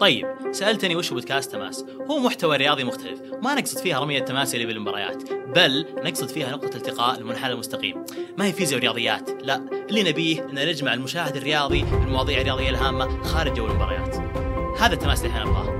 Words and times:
طيب 0.00 0.26
سألتني 0.50 0.96
وش 0.96 1.10
بودكاست 1.10 1.52
تماس؟ 1.52 1.84
هو 2.10 2.18
محتوى 2.18 2.56
رياضي 2.56 2.84
مختلف. 2.84 3.20
ما 3.42 3.54
نقصد 3.54 3.78
فيها 3.78 4.00
رمية 4.00 4.18
التماس 4.18 4.54
اللي 4.54 4.66
بالمباريات 4.66 5.32
بل 5.32 5.86
نقصد 6.04 6.28
فيها 6.28 6.50
نقطة 6.50 6.76
التقاء 6.76 7.18
المنحنى 7.18 7.52
المستقيم. 7.52 8.04
ما 8.38 8.44
هي 8.44 8.52
فيزياء 8.52 8.80
ورياضيات؟ 8.80 9.30
لا 9.42 9.56
اللي 9.90 10.02
نبيه 10.10 10.44
أن 10.44 10.68
نجمع 10.68 10.94
المشاهد 10.94 11.36
الرياضي 11.36 11.82
بالمواضيع 11.82 12.40
الرياضيه 12.40 12.70
الهامة 12.70 13.22
خارج 13.22 13.54
جو 13.54 13.66
المباريات. 13.66 14.16
هذا 14.80 14.92
التماس 14.92 15.24
اللي 15.24 15.30
إحنا 15.30 15.44
نبغاه. 15.44 15.77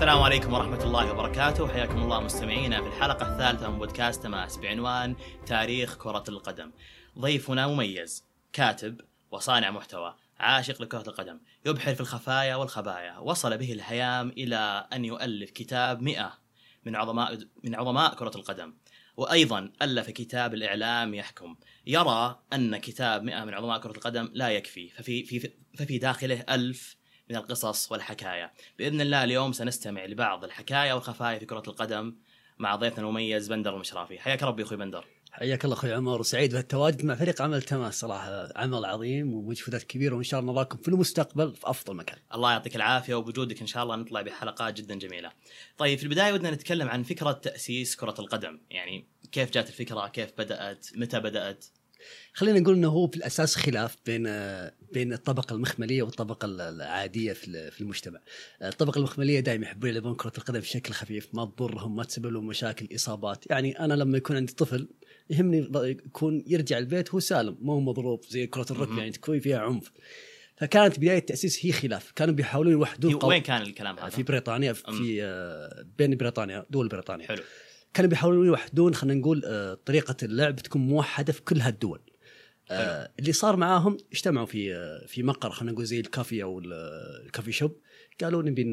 السلام 0.00 0.22
عليكم 0.22 0.52
ورحمة 0.52 0.84
الله 0.84 1.12
وبركاته. 1.12 1.68
حياكم 1.68 2.02
الله 2.02 2.20
مستمعينا 2.20 2.82
في 2.82 2.88
الحلقة 2.88 3.32
الثالثة 3.32 3.70
من 3.70 3.78
بودكاست 3.78 4.22
تماس 4.22 4.56
بعنوان 4.56 5.16
تاريخ 5.46 5.96
كرة 5.96 6.24
القدم. 6.28 6.70
ضيفنا 7.18 7.66
مميز 7.66 8.24
كاتب 8.52 9.00
وصانع 9.30 9.70
محتوى 9.70 10.16
عاشق 10.38 10.82
لكرة 10.82 11.08
القدم 11.08 11.40
يبحر 11.66 11.94
في 11.94 12.00
الخفايا 12.00 12.56
والخبايا 12.56 13.18
وصل 13.18 13.58
به 13.58 13.72
الهيام 13.72 14.28
إلى 14.28 14.88
أن 14.92 15.04
يؤلف 15.04 15.50
كتاب 15.50 16.02
مئة 16.02 16.38
من 16.84 16.96
عظماء 16.96 17.38
من 17.64 17.74
عظماء 17.74 18.14
كرة 18.14 18.32
القدم. 18.36 18.74
وأيضا 19.16 19.72
ألف 19.82 20.10
كتاب 20.10 20.54
الإعلام 20.54 21.14
يحكم. 21.14 21.56
يرى 21.86 22.40
أن 22.52 22.76
كتاب 22.76 23.22
مئة 23.22 23.44
من 23.44 23.54
عظماء 23.54 23.80
كرة 23.80 23.92
القدم 23.92 24.30
لا 24.32 24.48
يكفي 24.48 24.88
ففي 24.88 25.24
في 25.24 25.52
ففي 25.76 25.98
داخله 25.98 26.44
ألف 26.50 26.99
من 27.30 27.36
القصص 27.36 27.92
والحكايا 27.92 28.52
بإذن 28.78 29.00
الله 29.00 29.24
اليوم 29.24 29.52
سنستمع 29.52 30.04
لبعض 30.04 30.44
الحكايا 30.44 30.94
والخفايا 30.94 31.38
في 31.38 31.46
كرة 31.46 31.62
القدم 31.68 32.16
مع 32.58 32.76
ضيفنا 32.76 33.04
المميز 33.04 33.48
بندر 33.48 33.74
المشرافي 33.74 34.18
حياك 34.18 34.42
ربي 34.42 34.62
أخوي 34.62 34.76
بندر 34.76 35.04
حياك 35.32 35.64
الله 35.64 35.76
أخوي 35.76 35.92
عمر 35.92 36.20
وسعيد 36.20 36.54
بالتواجد 36.54 37.04
مع 37.04 37.14
فريق 37.14 37.42
عمل 37.42 37.62
تماس 37.62 38.00
صراحة 38.00 38.48
عمل 38.56 38.84
عظيم 38.84 39.34
ومجهودات 39.34 39.82
كبيرة 39.82 40.14
وإن 40.14 40.22
شاء 40.22 40.40
الله 40.40 40.52
نراكم 40.52 40.78
في 40.78 40.88
المستقبل 40.88 41.54
في 41.54 41.70
أفضل 41.70 41.96
مكان. 41.96 42.18
الله 42.34 42.52
يعطيك 42.52 42.76
العافية 42.76 43.14
وبوجودك 43.14 43.60
إن 43.60 43.66
شاء 43.66 43.82
الله 43.82 43.96
نطلع 43.96 44.22
بحلقات 44.22 44.74
جدا 44.74 44.94
جميلة. 44.94 45.32
طيب 45.78 45.98
في 45.98 46.04
البداية 46.04 46.32
ودنا 46.32 46.50
نتكلم 46.50 46.88
عن 46.88 47.02
فكرة 47.02 47.32
تأسيس 47.32 47.96
كرة 47.96 48.14
القدم، 48.18 48.60
يعني 48.70 49.06
كيف 49.32 49.50
جات 49.50 49.68
الفكرة؟ 49.68 50.08
كيف 50.08 50.30
بدأت؟ 50.38 50.86
متى 50.96 51.20
بدأت؟ 51.20 51.64
خلينا 52.32 52.60
نقول 52.60 52.74
إنه 52.74 52.88
هو 52.88 53.06
في 53.06 53.16
الأساس 53.16 53.56
خلاف 53.56 53.96
بين 54.06 54.22
بين 54.92 55.12
الطبقة 55.12 55.54
المخملية 55.54 56.02
والطبقة 56.02 56.46
العادية 56.46 57.32
في 57.32 57.80
المجتمع. 57.80 58.20
الطبقة 58.62 58.98
المخملية 58.98 59.40
دائما 59.40 59.66
يحبون 59.66 59.90
يلعبون 59.90 60.14
كرة 60.14 60.32
القدم 60.38 60.60
بشكل 60.60 60.94
خفيف 60.94 61.28
ما 61.34 61.44
تضرهم 61.44 61.96
ما 61.96 62.04
تسبب 62.04 62.26
لهم 62.26 62.46
مشاكل 62.46 62.88
إصابات، 62.94 63.44
يعني 63.50 63.78
أنا 63.78 63.94
لما 63.94 64.18
يكون 64.18 64.36
عندي 64.36 64.52
طفل 64.52 64.88
يهمني 65.30 65.70
يكون 65.74 66.44
يرجع 66.46 66.78
البيت 66.78 67.10
هو 67.10 67.20
سالم 67.20 67.56
مو 67.60 67.80
مضروب 67.80 68.24
زي 68.28 68.46
كرة 68.46 68.66
الركبة 68.70 68.98
يعني 68.98 69.10
تكون 69.10 69.40
فيها 69.40 69.58
عنف. 69.58 69.92
فكانت 70.56 70.98
بداية 70.98 71.18
التأسيس 71.18 71.66
هي 71.66 71.72
خلاف، 71.72 72.12
كانوا 72.12 72.34
بيحاولون 72.34 72.72
يوحدون 72.72 73.24
وين 73.24 73.42
كان 73.42 73.62
الكلام 73.62 73.98
هذا؟ 73.98 74.08
في 74.08 74.22
بريطانيا 74.22 74.72
في 74.72 75.82
بين 75.98 76.16
بريطانيا 76.16 76.66
دول 76.70 76.88
بريطانيا. 76.88 77.26
حلو. 77.26 77.42
كانوا 77.94 78.10
بيحاولون 78.10 78.46
يوحدون 78.46 78.94
خلينا 78.94 79.20
نقول 79.20 79.42
طريقة 79.86 80.16
اللعب 80.22 80.56
تكون 80.56 80.82
موحدة 80.82 81.32
في 81.32 81.42
كل 81.42 81.60
هالدول. 81.60 82.00
آه 82.70 83.10
اللي 83.18 83.32
صار 83.32 83.56
معاهم 83.56 83.96
اجتمعوا 84.12 84.46
في 84.46 84.74
في 85.06 85.22
مقر 85.22 85.50
خلينا 85.50 85.72
نقول 85.72 85.84
زي 85.84 86.00
الكافي 86.00 86.42
أو 86.42 86.58
الكافي 87.24 87.52
شوب. 87.52 87.76
قالوا 88.20 88.42
نبي 88.42 88.64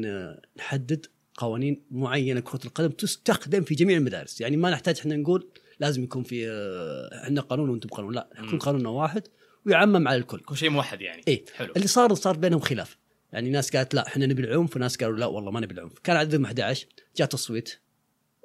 نحدد 0.56 1.06
قوانين 1.36 1.82
معينة 1.90 2.40
كرة 2.40 2.60
القدم 2.64 2.88
تستخدم 2.88 3.62
في 3.62 3.74
جميع 3.74 3.96
المدارس. 3.96 4.40
يعني 4.40 4.56
ما 4.56 4.70
نحتاج 4.70 4.98
إحنا 5.00 5.16
نقول 5.16 5.48
لازم 5.80 6.02
يكون 6.02 6.22
في 6.22 6.50
إحنا 7.24 7.40
قانون 7.40 7.70
وأنتم 7.70 7.88
قانون. 7.88 8.14
لا 8.14 8.28
يكون 8.38 8.58
قانوننا 8.58 8.88
واحد 8.88 9.22
ويعمم 9.66 10.08
على 10.08 10.18
الكل. 10.18 10.40
كل 10.40 10.56
شيء 10.56 10.70
موحد 10.70 11.00
يعني. 11.00 11.22
إيه. 11.28 11.44
حلو. 11.54 11.72
اللي 11.76 11.86
صار 11.86 12.14
صار 12.14 12.36
بينهم 12.36 12.60
خلاف. 12.60 12.98
يعني 13.32 13.50
ناس 13.50 13.76
قالت 13.76 13.94
لا 13.94 14.06
إحنا 14.06 14.26
نبي 14.26 14.42
العنف 14.42 14.76
وناس 14.76 14.96
قالوا 14.96 15.16
لا 15.16 15.26
والله 15.26 15.50
ما 15.50 15.60
نبي 15.60 15.74
العنف. 15.74 15.98
كان 15.98 16.16
عددهم 16.16 16.44
11 16.44 16.86
جاء 17.16 17.28
تصويت. 17.28 17.74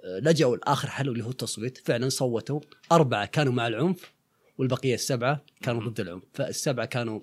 لجأوا 0.04 0.58
لآخر 0.58 0.90
حل 0.90 1.10
اللي 1.10 1.24
هو 1.24 1.30
التصويت. 1.30 1.78
فعلا 1.78 2.10
صوتوا. 2.10 2.60
أربعة 2.92 3.26
كانوا 3.26 3.54
مع 3.54 3.68
العنف 3.68 4.14
والبقية 4.58 4.94
السبعة 4.94 5.46
كانوا 5.62 5.90
ضد 5.90 6.00
العنف. 6.00 6.24
فالسبعة 6.34 6.86
كانوا 6.86 7.20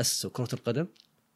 أسسوا 0.00 0.30
كرة 0.30 0.48
القدم 0.52 0.86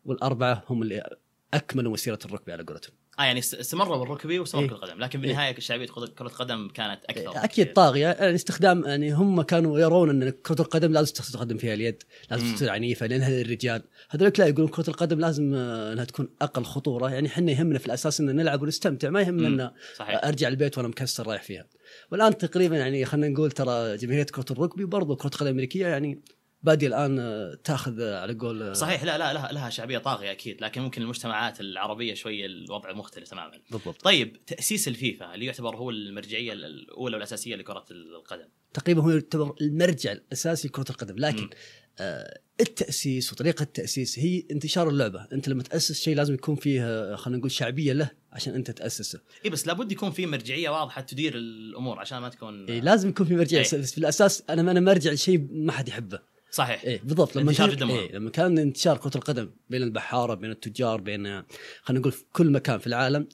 والأربعة 0.05 0.65
هم 0.69 0.83
اللي 0.83 1.17
أكملوا 1.55 1.93
مسيرة 1.93 2.19
الركبي 2.25 2.53
على 2.53 2.63
قولتهم. 2.63 2.95
آه 3.19 3.23
يعني 3.23 3.39
استمروا 3.39 3.97
بالركبي 3.97 4.39
واستمروا 4.39 4.69
إيه؟ 4.69 4.75
القدم 4.75 4.99
لكن 4.99 5.21
بالنهايه 5.21 5.55
إيه؟ 5.55 5.61
شعبيه 5.61 5.87
كره 5.87 6.27
القدم 6.27 6.69
كانت 6.69 7.05
أكثر. 7.05 7.31
إيه؟ 7.31 7.45
أكيد 7.45 7.73
طاغيه 7.73 8.07
يعني 8.07 8.35
استخدام 8.35 8.85
يعني 8.85 9.13
هم 9.13 9.43
كانوا 9.43 9.79
يرون 9.79 10.11
أن 10.11 10.31
كرة 10.31 10.61
القدم 10.61 10.93
لازم 10.93 11.15
تستخدم 11.15 11.57
فيها 11.57 11.75
اليد 11.75 12.03
لازم 12.31 12.55
تصير 12.55 12.71
عنيفة 12.71 13.07
لانها 13.07 13.31
للرجال 13.31 13.83
هذول 14.11 14.33
لا 14.39 14.47
يقولون 14.47 14.69
كرة 14.69 14.91
القدم 14.91 15.21
لازم 15.21 15.55
أنها 15.55 16.05
تكون 16.05 16.29
أقل 16.43 16.65
خطورة. 16.65 17.11
يعني 17.11 17.29
إحنا 17.29 17.53
يهمنا 17.53 17.79
في 17.79 17.87
الأساس 17.87 18.21
أن 18.21 18.37
نلعب 18.37 18.63
ونستمتع 18.63 19.11
ما 19.11 19.21
يهمنا 19.21 19.49
أن 19.49 19.71
أرجع 20.01 20.49
البيت 20.49 20.79
وأنا 20.79 20.89
مكسر 20.89 21.27
رايح 21.27 21.43
فيها. 21.43 21.67
والآن 22.13 22.39
تقريبا 22.39 22.77
يعني 22.77 23.05
خلينا 23.05 23.29
نقول 23.29 23.51
ترى 23.51 23.97
جماهيرية 23.97 24.25
كرة 24.25 24.45
الركبي 24.51 24.85
برضو 24.85 25.17
كرة 25.17 25.29
القدم 25.29 25.47
الامريكيه 25.47 25.87
يعني 25.87 26.21
بادي 26.63 26.87
الآن 26.87 27.17
تاخذ 27.65 28.03
على 28.03 28.35
قول 28.35 28.77
صحيح 28.77 29.05
لا 29.05 29.19
لا 29.19 29.33
لها, 29.33 29.53
لها 29.53 29.71
شعبية 29.71 29.99
طاغية 29.99 30.33
أكيد 30.33 30.61
لكن 30.61 30.83
ممكن 30.83 31.03
المجتمعات 31.03 31.61
العربية 31.61 32.15
شوية 32.15 32.47
الوضع 32.47 32.93
مختلف 32.93 33.29
تماما. 33.29 33.61
بالضبط. 33.71 34.03
طيب 34.03 34.45
تأسيس 34.47 34.89
الفيفا 34.89 35.35
اللي 35.35 35.47
يعتبر 35.47 35.77
هو 35.77 35.91
المرجعية 35.91 36.53
الأولى 36.53 37.17
والأساسية 37.17 37.57
لكرة 37.57 37.85
القدم. 37.91 38.49
تقريبا 38.75 39.03
هو 39.03 39.11
يعتبر 39.11 39.55
المرجع 39.61 40.13
الأساسي 40.13 40.69
لكرة 40.69 40.85
القدم 40.91 41.17
لكن 41.19 41.51
آه 41.99 42.41
التأسيس 42.61 43.33
وطريقة 43.33 43.63
التأسيس 43.63 44.19
هي 44.19 44.45
انتشار 44.51 44.89
اللعبة. 44.89 45.27
أنت 45.33 45.49
لما 45.49 45.63
تأسس 45.63 46.03
شيء 46.03 46.17
لازم 46.17 46.35
يكون 46.35 46.57
فيه 46.57 47.15
خلينا 47.17 47.39
نقول 47.39 47.51
شعبية 47.51 47.93
له 47.93 48.11
عشان 48.33 48.55
أنت 48.55 48.71
تأسسه. 48.71 49.21
اي 49.45 49.51
بس 49.51 49.67
لابد 49.67 49.93
يكون 49.93 50.11
في 50.11 50.27
مرجعية 50.27 50.71
واضحة 50.71 51.01
تدير 51.01 51.35
الأمور 51.35 51.99
عشان 51.99 52.19
ما 52.19 52.29
تكون 52.29 52.67
إيه 52.69 52.81
لازم 52.81 53.09
يكون 53.09 53.27
في 53.27 53.35
مرجعيه 53.37 53.61
إيه؟ 53.61 53.83
في 53.83 53.99
الأساس 53.99 54.43
أنا 54.51 54.71
أنا 54.71 54.81
مرجع 54.81 55.13
لشيء 55.13 55.47
ما 55.51 55.73
حد 55.73 55.89
يحبه. 55.89 56.36
صحيح. 56.57 56.85
إيه 56.85 57.01
بالضبط. 57.05 57.37
لما 57.37 57.53
كان 57.53 57.91
إيه 57.91 58.13
لما 58.13 58.31
كان 58.31 58.59
انتشار 58.59 58.97
كرة 58.97 59.17
القدم 59.17 59.51
بين 59.71 59.83
البحاره 59.83 60.35
بين 60.35 60.51
التجار 60.51 61.01
بين 61.01 61.43
خلينا 61.83 62.01
نقول 62.01 62.13
في 62.13 62.25
كل 62.33 62.51
مكان 62.51 62.79
في 62.79 62.87
العالم 62.87 63.29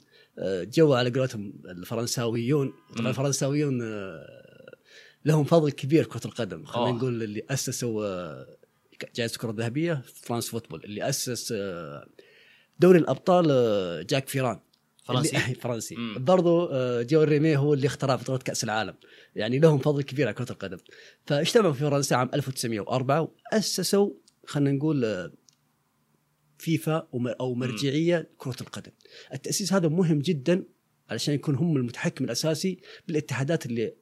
جو 0.49 0.95
على 0.95 1.11
قولتهم 1.11 1.53
الفرنساويون. 1.65 2.73
طبعا 2.97 3.11
الفرنساويون 3.11 3.83
لهم 5.25 5.45
فضل 5.45 5.71
كبير 5.71 6.05
كرة 6.05 6.21
القدم. 6.25 6.65
خلينا 6.65 6.99
نقول 6.99 7.23
اللي 7.23 7.43
أسسوا 7.51 8.45
جائزة 9.15 9.33
الكره 9.35 9.51
الذهبيه 9.51 10.03
France 10.15 10.49
Football. 10.49 10.85
اللي 10.85 11.09
أسس 11.09 11.55
دوري 12.79 12.99
الأبطال 12.99 13.47
جاك 14.07 14.29
فيران. 14.29 14.61
فرنسي. 15.05 15.37
فرنسي. 15.63 15.97
برضو 16.17 16.69
جول 17.03 17.23
ريمي 17.23 17.57
هو 17.57 17.75
اللي 17.75 17.87
اخترع 17.87 18.15
بطولة 18.15 18.39
كأس 18.39 18.65
العالم. 18.65 18.95
يعني 19.37 19.59
لهم 19.59 19.79
فضل 19.79 20.03
كبير 20.03 20.27
على 20.27 20.35
كرة 20.35 20.53
القدم. 20.53 20.79
فاجتمعوا 21.27 21.73
في 21.73 21.81
فرنسا 21.81 22.15
عام 22.15 22.31
1904 22.35 23.21
وأسسوا 23.53 24.11
خلينا 24.47 24.73
نقول 24.73 25.31
فيفا 26.59 27.09
أو 27.41 27.55
مرجعية 27.55 28.31
كره 28.39 28.57
القدم. 28.61 28.93
التأسيس 29.33 29.73
هذا 29.73 29.89
مهم 29.89 30.19
جدا 30.19 30.65
علشان 31.11 31.35
يكون 31.35 31.55
هم 31.55 31.77
المتحكم 31.77 32.25
الأساسي 32.25 32.81
بالاتحادات 33.09 33.67
اللي 33.67 33.95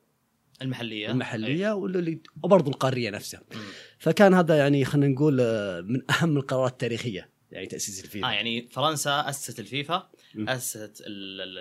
المحلية. 0.63 1.11
المحلية 1.11 1.73
واللي 1.73 2.21
وبرضه 2.43 2.71
القارية 2.71 3.11
نفسها. 3.11 3.43
مم. 3.55 3.61
فكان 3.99 4.35
هذا 4.35 4.57
يعني 4.59 4.85
خلينا 4.85 5.15
نقول 5.15 5.35
من 5.83 6.11
أهم 6.11 6.37
القرارات 6.37 6.73
التاريخية 6.73 7.31
يعني 7.51 7.67
تأسيس 7.67 8.05
الفيفا. 8.05 8.29
آه 8.29 8.33
يعني 8.33 8.69
فرنسا 8.69 9.29
أسست 9.29 9.61
الفيفا 9.61 10.11
أسست 10.39 11.03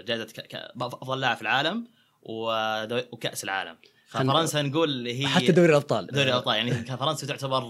جائزة 0.06 0.28
أفضل 0.75 1.19
لاعب 1.19 1.36
في 1.36 1.41
العالم. 1.41 1.88
وكأس 2.24 3.44
العالم. 3.44 3.78
ففرنسا 4.07 4.62
نقول 4.62 5.07
هي 5.07 5.28
حتى 5.28 5.52
دوري 5.52 5.69
الأبطال. 5.69 6.07
دوري 6.07 6.30
الأبطال. 6.30 6.56
يعني 6.56 6.71
فرنسا 6.86 7.27
تعتبر 7.27 7.63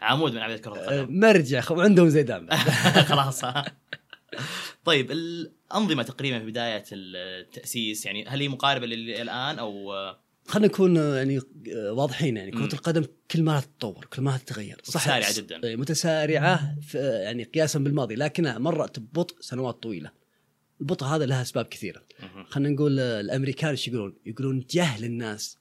عمود 0.00 0.32
من 0.32 0.38
عملية 0.38 0.56
كرة 0.56 0.74
القدم. 0.74 1.20
مرجع 1.20 1.62
وعندهم 1.70 2.08
زيدان 2.08 2.56
خلاص. 3.10 3.42
طيب 4.84 5.10
الأنظمة 5.10 6.02
تقريبا 6.02 6.38
في 6.38 6.46
بداية 6.46 6.84
التأسيس 6.92 8.06
يعني 8.06 8.26
هل 8.28 8.40
هي 8.40 8.48
مقاربة 8.48 8.86
للآن 8.86 9.58
أو؟ 9.58 9.92
خلينا 10.46 10.68
نكون 10.68 10.96
يعني 10.96 11.40
واضحين 11.76 12.36
يعني. 12.36 12.50
كرة 12.50 12.74
القدم 12.74 13.04
كل 13.30 13.42
ما 13.42 13.60
تتطور 13.60 14.04
كل 14.04 14.22
ما 14.22 14.36
تتغير. 14.36 14.80
صح. 14.84 15.00
متسارعة 15.00 15.36
جدا. 15.36 15.76
متسارعة 15.76 16.76
يعني 16.94 17.44
قياسا 17.44 17.78
بالماضي 17.78 18.14
لكنها 18.14 18.58
مرت 18.58 18.98
ببطء 18.98 19.36
سنوات 19.40 19.82
طويلة. 19.82 20.10
البطء 20.80 21.06
هذا 21.06 21.26
لها 21.26 21.42
أسباب 21.42 21.64
كثيرة. 21.64 22.02
خلينا 22.48 22.70
نقول 22.74 22.98
الأمريكان 23.00 23.70
إيش 23.70 23.88
يقولون؟ 23.88 24.14
يقولون 24.26 24.64
جهل 24.70 25.04
الناس 25.04 25.58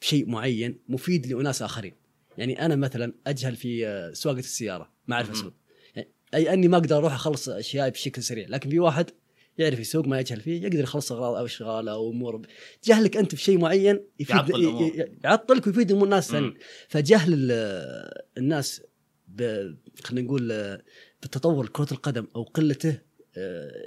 بشيء 0.00 0.28
معين 0.28 0.78
مفيد 0.88 1.26
لأناس 1.26 1.62
آخرين. 1.62 1.94
يعني 2.38 2.64
أنا 2.66 2.76
مثلا 2.76 3.12
أجهل 3.26 3.56
في 3.56 4.10
سواقة 4.14 4.38
السيارة 4.38 4.92
ما 5.08 5.14
أعرف 5.16 5.30
أسوق. 5.30 5.52
يعني 5.94 6.08
أي 6.34 6.52
أني 6.52 6.68
ما 6.68 6.76
أقدر 6.76 6.96
أروح 6.96 7.12
أخلص 7.12 7.48
اشيائي 7.48 7.90
بشكل 7.90 8.22
سريع 8.22 8.46
لكن 8.48 8.70
في 8.70 8.78
واحد 8.78 9.10
يعرف 9.58 9.78
يسوق 9.80 10.06
ما 10.06 10.20
يجهل 10.20 10.40
فيه 10.40 10.62
يقدر 10.62 10.80
يخلص 10.80 11.12
أغراض 11.12 11.34
أو 11.36 11.44
اشغاله 11.44 11.92
أو 11.92 12.10
أمور. 12.10 12.42
جهلك 12.84 13.16
أنت 13.16 13.34
في 13.34 13.42
شيء 13.42 13.58
معين 13.58 14.00
يفيد 14.20 14.36
يعطل 14.36 15.18
يعطلك 15.24 15.66
ويفيد 15.66 15.92
الناس 15.92 16.30
مم. 16.30 16.36
الثانيين 16.36 16.54
فجهل 16.88 17.34
ال- 17.34 18.22
الناس 18.38 18.82
خلينا 20.04 20.26
نقول 20.26 20.52
آه، 20.52 20.82
بتطور 21.22 21.68
كرة 21.68 21.88
القدم 21.92 22.26
أو 22.36 22.42
قلته 22.42 22.90
آه، 22.90 23.02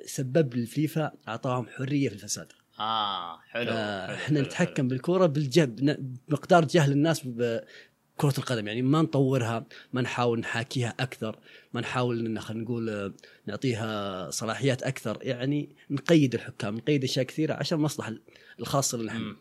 سبب 0.06 0.56
للفيفا 0.56 1.12
أعطاهم 1.28 1.68
حرية 1.68 2.10
في 2.10 2.16
الفساد 2.16 2.52
آه 2.80 3.40
حلو 3.40 3.72
آه، 3.72 4.14
إحنا 4.14 4.42
نتحكم 4.42 4.88
بالكرة 4.88 5.26
بالجهل 5.26 5.98
بمقدار 6.28 6.66
جهل 6.66 6.92
الناس 6.92 7.22
بكرة 7.26 8.34
القدم 8.38 8.68
يعني 8.68 8.82
ما 8.82 9.02
نطورها 9.02 9.66
ما 9.94 10.02
نحاول 10.02 10.40
نحاكيها 10.40 10.96
أكثر 11.00 11.40
ما 11.74 11.82
نحاول 11.82 12.40
خلينا 12.40 12.64
نقول 12.64 12.90
آه، 12.90 13.14
نعطيها 13.46 14.30
صلاحيات 14.30 14.84
أكثر 14.84 15.18
يعني 15.22 15.76
نقيد 15.90 16.36
الحكام 16.36 16.76
نقيد 16.76 17.04
أشياء 17.04 17.26
كثيرة 17.26 17.54
عشان 17.54 17.78
المصلحه 17.78 18.14
الخاصه 18.60 18.98
لنا 18.98 19.12
حلو. 19.12 19.22
إحنا. 19.22 19.36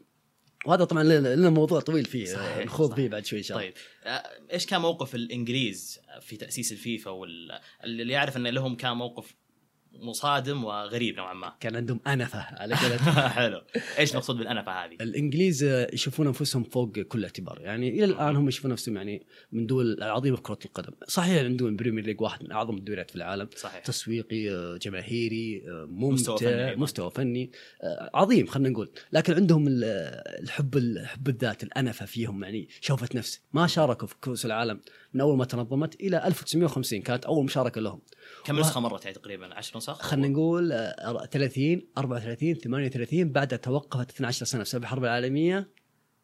وهذا 0.66 0.84
طبعا 0.84 1.02
لنا 1.04 1.50
موضوع 1.50 1.80
طويل 1.80 2.04
فيه 2.04 2.32
آه، 2.32 2.34
صحيح، 2.34 2.66
نخوض 2.66 2.90
صحيح. 2.90 2.96
فيه 2.96 3.08
بعد 3.08 3.26
شوي 3.26 3.38
إن 3.38 3.44
شاء 3.44 3.58
الله 3.58 3.70
طيب 3.70 3.78
آه، 4.04 4.52
إيش 4.52 4.66
كان 4.66 4.80
موقف 4.80 5.14
الإنجليز 5.14 6.00
في 6.20 6.36
تأسيس 6.36 6.72
الفيفا 6.72 7.10
وال... 7.10 7.58
اللي 7.84 8.12
يعرف 8.12 8.36
إن 8.36 8.46
لهم 8.46 8.76
كان 8.76 8.96
موقف 8.96 9.34
مصادم 9.94 10.64
وغريب 10.64 11.16
نوعا 11.16 11.34
ما. 11.34 11.52
كان 11.60 11.76
عندهم 11.76 12.00
أنفة. 12.06 12.38
على 12.38 12.76
حلو. 13.36 13.62
إيش 13.98 14.10
المقصود 14.10 14.36
بالأنفة 14.36 14.72
هذه؟ 14.72 14.94
الإنجليز 15.00 15.64
يشوفون 15.92 16.26
أنفسهم 16.26 16.64
فوق 16.64 16.98
كل 16.98 17.24
اعتبار. 17.24 17.60
يعني 17.60 17.88
إلى 17.88 18.04
الآن 18.04 18.36
هم 18.36 18.48
يشوفون 18.48 18.70
نفسهم 18.70 18.96
يعني 18.96 19.26
من 19.52 19.60
الدول 19.62 19.92
العظيمة 19.92 20.36
في 20.36 20.42
كرة 20.42 20.58
القدم. 20.64 20.92
صحيح 21.08 21.42
عندهم 21.44 21.76
Premier 21.76 22.04
League 22.04 22.20
واحد 22.20 22.44
من 22.44 22.52
أعظم 22.52 22.76
الدوريات 22.76 23.10
في 23.10 23.16
العالم. 23.16 23.48
صحيح. 23.56 23.82
تسويقي 23.84 24.50
آه، 24.50 24.76
جماهيري 24.76 25.62
آه، 25.68 25.86
مستوى 25.90 26.38
فني 26.38 26.64
ممتع. 26.66 26.74
مستوى 26.82 27.10
فني 27.10 27.50
آه، 27.82 28.10
عظيم 28.14 28.46
خلينا 28.46 28.68
نقول. 28.68 28.90
لكن 29.12 29.34
عندهم 29.34 29.68
ال- 29.68 29.84
الحب 30.42 30.76
الحب 30.76 31.28
الذات 31.28 31.62
الأنفة 31.62 32.06
فيهم 32.06 32.44
يعني 32.44 32.68
شوفه 32.80 33.08
نفس 33.14 33.40
ما 33.52 33.66
شاركوا 33.66 34.08
في 34.08 34.14
كؤوس 34.20 34.46
العالم 34.46 34.80
من 35.14 35.20
أول 35.20 35.36
ما 35.36 35.44
تنظمت 35.44 36.00
إلى 36.00 36.26
1950 36.26 37.02
كانت 37.02 37.24
أول 37.24 37.44
مشاركة 37.44 37.80
لهم. 37.80 38.00
كم 38.44 38.60
نسخة 38.60 38.80
مرت 38.80 39.04
يعني 39.04 39.16
تقريبا 39.16 39.54
10 39.54 39.76
نسخ؟ 39.78 40.02
خلينا 40.02 40.28
نقول 40.28 40.72
آه، 40.72 41.26
30 41.26 41.86
34 41.98 42.54
38 42.54 43.32
بعدها 43.32 43.58
توقفت 43.58 44.10
12 44.10 44.46
سنة 44.46 44.60
بسبب 44.62 44.82
الحرب 44.82 45.04
العالمية 45.04 45.70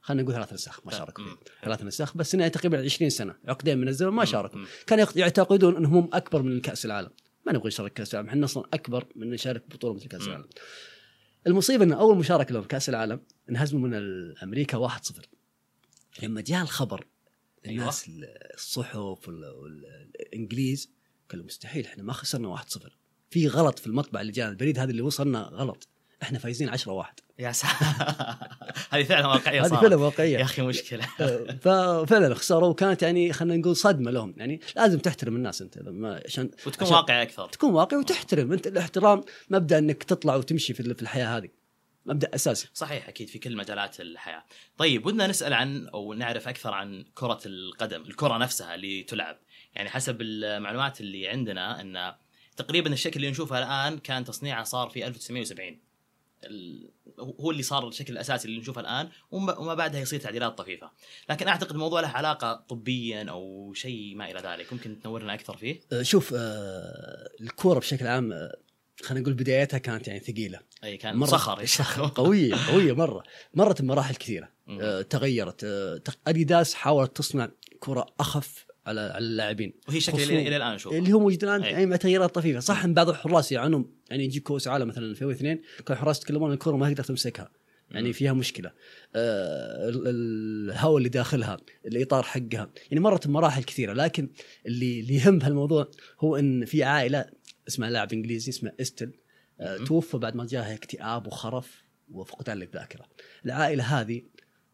خلينا 0.01 0.23
نقول 0.23 0.35
ثلاث 0.35 0.53
نسخ 0.53 0.87
ما 0.87 0.93
شاركوا 0.93 1.25
مم. 1.25 1.31
فيه 1.31 1.37
ثلاث 1.65 1.83
نسخ 1.83 2.17
بس 2.17 2.35
يعني 2.35 2.51
تقريبا 2.51 2.85
20 2.85 3.11
سنة 3.11 3.35
عقدين 3.49 3.79
من 3.79 3.89
الزمن 3.89 4.11
ما 4.11 4.25
شاركوا. 4.25 4.61
كانوا 4.87 5.05
يعت- 5.05 5.17
يعتقدون 5.17 5.77
إنهم 5.77 5.95
هم 5.97 6.11
أكبر 6.13 6.43
من 6.43 6.61
كأس 6.61 6.85
العالم 6.87 7.11
ما 7.47 7.53
نبغى 7.53 7.69
نشارك 7.69 7.93
كأس 7.93 8.15
العالم 8.15 8.29
إحنا 8.29 8.45
أصلا 8.45 8.65
أكبر 8.75 9.05
من 9.17 9.31
نشارك 9.31 9.63
بطولة 9.71 9.95
مثل 9.95 10.07
كأس. 10.09 10.23
العالم 10.23 10.45
المصيبة 11.47 11.85
إن 11.85 11.93
أول 11.93 12.17
مشاركة 12.19 12.53
لهم 12.55 12.65
كأس 12.65 12.89
العالم 12.89 13.21
انهزموا 13.51 13.89
من 13.89 13.95
أمريكا 14.43 14.89
1-0 14.89 14.93
لما 16.23 16.41
جاء 16.41 16.63
الخبر 16.63 17.07
أيوة. 17.67 17.81
الناس 17.83 18.11
الصحف 18.55 18.97
وال- 19.29 19.45
والإنجليز 19.55 20.91
قالوا 21.31 21.45
مستحيل 21.45 21.87
إحنا 21.87 22.03
ما 22.03 22.13
خسرنا 22.13 22.57
1-0 22.57 22.63
في 23.31 23.49
غلط 23.49 23.79
في 23.79 23.87
المطبع 23.87 24.21
اللي 24.21 24.33
جانا 24.33 24.51
البريد 24.51 24.79
هذا 24.79 24.91
اللي 24.91 25.03
وصلنا 25.03 25.41
غلط. 25.41 25.89
إحنا 26.23 26.39
فايزين 26.39 26.69
10 26.69 26.93
1 26.93 27.21
يا 27.39 27.53
ساتر 27.53 27.75
هذه 28.93 29.05
فعلا 29.05 29.27
واقعية 29.27 29.61
هذه. 29.61 29.69
فعلا 29.69 29.91
يا 29.91 29.97
واقعيه 29.97 30.43
أخي 30.43 30.63
مشكلة. 30.63 31.07
ففعلا 31.65 32.35
خسروا 32.35 32.69
وكانت 32.69 33.03
يعني 33.03 33.33
خلينا 33.33 33.57
نقول 33.57 33.77
صدمة 33.77 34.11
لهم. 34.11 34.35
يعني 34.37 34.61
لازم 34.77 34.99
تحترم 34.99 35.37
الناس 35.37 35.63
أنت 35.63 35.79
لما 35.79 36.23
عشان 36.25 36.51
وتكون 36.67 36.89
واقعي 36.89 37.23
أكثر. 37.23 37.49
تكون 37.49 37.73
واقعي 37.73 38.01
وتحترم. 38.01 38.53
أنت 38.53 38.67
الاحترام 38.67 39.23
مبدأ 39.51 39.79
إنك 39.79 40.03
تطلع 40.03 40.37
وتمشي 40.37 40.75
في 40.75 40.81
الحياة 40.81 41.37
هذه. 41.37 41.49
مبدأ 42.07 42.35
أساسي. 42.35 42.69
صحيح 42.75 43.09
أكيد 43.09 43.29
في 43.29 43.39
كل 43.39 43.57
مجالات 43.57 44.01
الحياة. 44.01 44.45
طيب 44.79 45.07
ودنا 45.07 45.27
نسأل 45.27 45.55
عن 45.55 45.89
أو 45.89 46.15
نعرف 46.15 46.49
أكثر 46.49 46.73
عن 46.73 47.05
كرة 47.15 47.41
القدم، 47.47 48.03
الكرة 48.03 48.39
نفسها 48.39 48.75
اللي 48.75 49.03
تلعب. 49.03 49.39
يعني 49.79 49.91
حسب 49.91 50.17
المعلومات 50.21 51.01
اللي 51.01 51.29
عندنا 51.29 51.81
إن 51.81 52.15
تقريبا 52.57 52.93
الشكل 52.93 53.17
اللي 53.17 53.31
نشوفه 53.31 53.59
الآن 53.59 53.99
كان 53.99 54.25
تصنيعه 54.25 54.65
صار 54.65 54.89
في 54.91 55.07
1970. 55.07 55.79
ال- 56.45 56.91
هو 57.19 57.51
اللي 57.51 57.63
صار 57.63 57.89
الشكل 57.89 58.13
الأساسي 58.13 58.49
اللي 58.49 58.61
نشوفه 58.61 58.81
الآن 58.81 59.09
وما 59.31 59.75
بعدها 59.75 60.01
يصير 60.01 60.21
تعديلات 60.21 60.59
طفيفة. 60.59 60.91
لكن 61.31 61.49
أعتقد 61.49 61.71
الموضوع 61.73 62.01
له 62.01 62.09
علاقة 62.09 62.55
طبيا 62.69 63.31
أو 63.31 63.73
شيء 63.75 64.15
ما 64.15 64.31
إلى 64.31 64.41
ذلك، 64.41 64.73
ممكن 64.73 65.01
تنورنا 65.01 65.35
أكثر 65.35 65.57
فيه؟ 65.57 65.81
آه، 65.93 66.03
شوف 66.03 66.35
آه، 66.37 67.29
الكورة 67.41 67.79
بشكل 67.79 68.07
عام 68.07 68.33
آه، 68.33 68.57
خلينا 69.03 69.23
نقول 69.23 69.35
بدايتها 69.35 69.79
كانت 69.79 70.09
يعني 70.09 70.21
ثقيلة. 70.21 70.61
أي 70.85 70.97
كان 70.97 71.25
مرة- 71.27 71.29
صخر 71.29 72.09
قوية 72.23 72.55
قوية 72.69 72.93
مرة. 72.93 73.23
مرت 73.55 73.83
بمراحل 73.83 74.15
كثيرة. 74.15 74.49
تغيرت. 75.11 75.65
أديداس 76.27 76.75
حاولت 76.75 77.17
تصنع 77.17 77.49
كره 77.81 78.07
أخف 78.21 78.67
على 78.89 79.01
على 79.01 79.19
اللاعبين 79.25 79.73
وهي 79.89 80.01
شكل 80.01 80.23
إلى 80.23 80.57
الآن 80.57 80.75
نشوفه. 80.75 80.99
اللي 80.99 81.13
هو 81.13 81.19
موجود 81.21 81.45
الآن 81.45 81.63
أي. 81.63 81.71
يعني 81.73 81.87
مع 81.87 81.97
تغييرات 81.97 82.35
طفيفة 82.35 82.61
صح 82.61 82.85
إن 82.85 82.95
بعض 82.95 83.09
الحراس 83.09 83.53
يعانون 83.53 83.91
يعني 84.11 84.25
يجي 84.25 84.41
كؤوس 84.41 84.69
عالم 84.69 84.89
مثلا 84.89 85.07
2002 85.07 85.57
كان 85.57 85.97
الحراس 85.97 86.19
يتكلمون 86.19 86.53
الكرة 86.53 86.77
ما 86.77 86.91
تقدر 86.91 87.05
تمسكها 87.05 87.51
يعني. 87.91 88.13
فيها 88.13 88.33
مشكلة 88.33 88.73
آه 89.17 89.89
ال- 89.89 90.09
ال- 90.09 90.71
الهواء 90.71 90.99
اللي 90.99 91.09
داخلها 91.09 91.57
الإطار 91.87 92.23
حقها 92.23 92.71
يعني 92.91 93.01
مرت 93.01 93.27
بمراحل 93.27 93.63
كثيرة 93.63 93.93
لكن 93.93 94.29
اللي 94.67 95.01
اللي 95.01 95.15
يهم 95.15 95.39
بهالموضوع 95.39 95.91
هو 96.21 96.37
إن 96.37 96.65
في 96.65 96.83
عائلة 96.85 97.27
اسمها 97.69 97.91
لاعب 97.91 98.13
إنجليزي 98.13 98.51
اسمه 98.51 98.73
استل 98.81 99.13
آه. 99.61 99.77
توفى 99.77 100.19
بعد 100.19 100.37
ما 100.37 100.47
جاها 100.47 100.75
اكتئاب 100.75 101.27
وخرف 101.27 101.83
وفقدان 102.11 102.59
للذاكرة 102.59 103.05
العائلة 103.47 104.01
هذه 104.01 104.23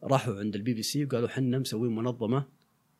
راحوا 0.02 0.38
عند 0.38 0.54
البي 0.54 0.74
بي 0.74 0.82
سي 0.82 1.04
وقالوا 1.04 1.28
حنا 1.28 1.58
مسوين 1.58 1.94
منظمة 1.94 2.46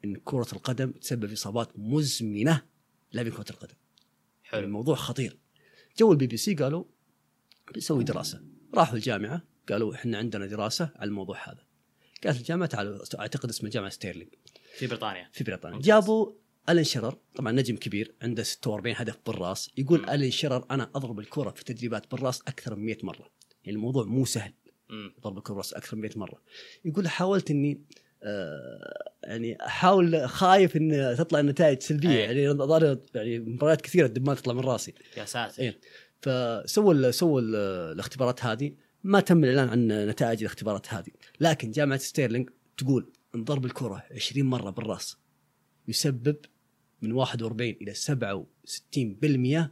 إن 0.04 0.16
كرة 0.24 0.46
القدم 0.52 0.90
تسبب 0.90 1.32
إصابات 1.32 1.78
مزمنة 1.78 2.62
لاعبين 3.12 3.32
كرة 3.32 3.50
القدم. 3.50 3.74
حلو. 4.42 4.64
الموضوع 4.64 4.94
خطير. 4.94 5.38
جو 5.98 6.12
البي 6.12 6.26
بي 6.26 6.36
سي 6.36 6.54
قالوا 6.54 6.84
بنسوي 7.74 8.04
دراسة. 8.04 8.42
راحوا 8.74 8.96
الجامعة 8.96 9.42
قالوا 9.68 9.94
إحنا 9.94 10.18
عندنا 10.18 10.46
دراسة 10.46 10.90
على 10.96 11.08
الموضوع 11.08 11.48
هذا. 11.48 11.66
قالت 12.24 12.38
الجامعة 12.38 12.68
تعالوا 12.68 12.98
أعتقد 13.20 13.48
اسمها 13.48 13.70
جامعة 13.70 13.90
ستيرلينج. 13.90 14.30
في 14.78 14.86
بريطانيا. 14.86 15.30
في 15.32 15.44
بريطانيا. 15.44 15.76
ممتاز. 15.76 15.88
جابوا 15.88 16.32
ألن 16.68 16.84
شيرر 16.84 17.18
طبعا 17.34 17.52
نجم 17.52 17.76
كبير 17.76 18.14
عنده 18.22 18.42
46 18.42 18.94
هدف 18.98 19.18
بالراس. 19.26 19.70
يقول 19.76 20.00
مم. 20.02 20.10
ألن 20.10 20.30
شيرر 20.30 20.66
أنا 20.70 20.90
أضرب 20.94 21.20
الكرة 21.20 21.50
في 21.50 21.64
تدريبات 21.64 22.10
بالراس 22.10 22.40
أكثر 22.40 22.76
من 22.76 22.84
100 22.84 22.98
مرة. 23.02 23.30
يعني 23.64 23.76
الموضوع 23.76 24.04
مو 24.04 24.24
سهل. 24.24 24.52
مم. 24.90 25.14
ضرب 25.20 25.38
الكرة 25.38 25.54
بالراس 25.54 25.74
أكثر 25.74 25.96
من 25.96 26.02
100 26.02 26.10
مرة. 26.16 26.42
يقول 26.84 27.08
حاولت 27.08 27.50
إني 27.50 27.80
يعني 29.24 29.66
أحاول 29.66 30.28
خايف 30.28 30.76
إن 30.76 31.14
تطلع 31.18 31.40
النتائج 31.40 31.80
سلبية 31.80 32.08
أي. 32.08 32.18
يعني 32.20 32.48
ضارب 32.48 33.00
يعني 33.14 33.38
مباريات 33.38 33.80
كثيرة 33.80 34.06
الدمات 34.06 34.38
تطلع 34.38 34.54
من 34.54 34.60
راسي 34.60 34.94
يا 35.16 35.24
ساتر 35.24 35.62
إيه. 35.62 35.78
فسووا 36.22 37.10
سووا 37.10 37.40
ال- 37.40 37.56
الاختبارات 37.92 38.44
هذه 38.44 38.72
ما 39.04 39.20
تم 39.20 39.44
الإعلان 39.44 39.68
عن 39.68 39.88
نتائج 40.08 40.38
الاختبارات 40.40 40.94
هذه 40.94 41.10
لكن 41.40 41.70
جامعة 41.70 41.98
ستيرلينج 41.98 42.50
تقول 42.76 43.12
ان 43.34 43.44
ضرب 43.44 43.64
الكرة 43.64 44.02
20 44.14 44.46
مرة 44.46 44.70
بالراس 44.70 45.16
يسبب 45.88 46.36
من 47.02 47.12
41 47.12 47.68
إلى 47.70 47.94
67% 47.94 49.70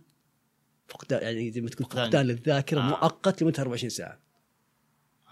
فقدان 0.88 1.22
يعني 1.22 1.50
زي 1.50 1.60
ما 1.60 1.68
تقول. 1.68 1.86
فقدان 1.90 2.26
للذاكرة 2.26 2.80
آه. 2.80 2.88
مؤقت 2.88 3.42
لمده 3.42 3.62
24 3.62 3.90
ساعة 3.90 4.21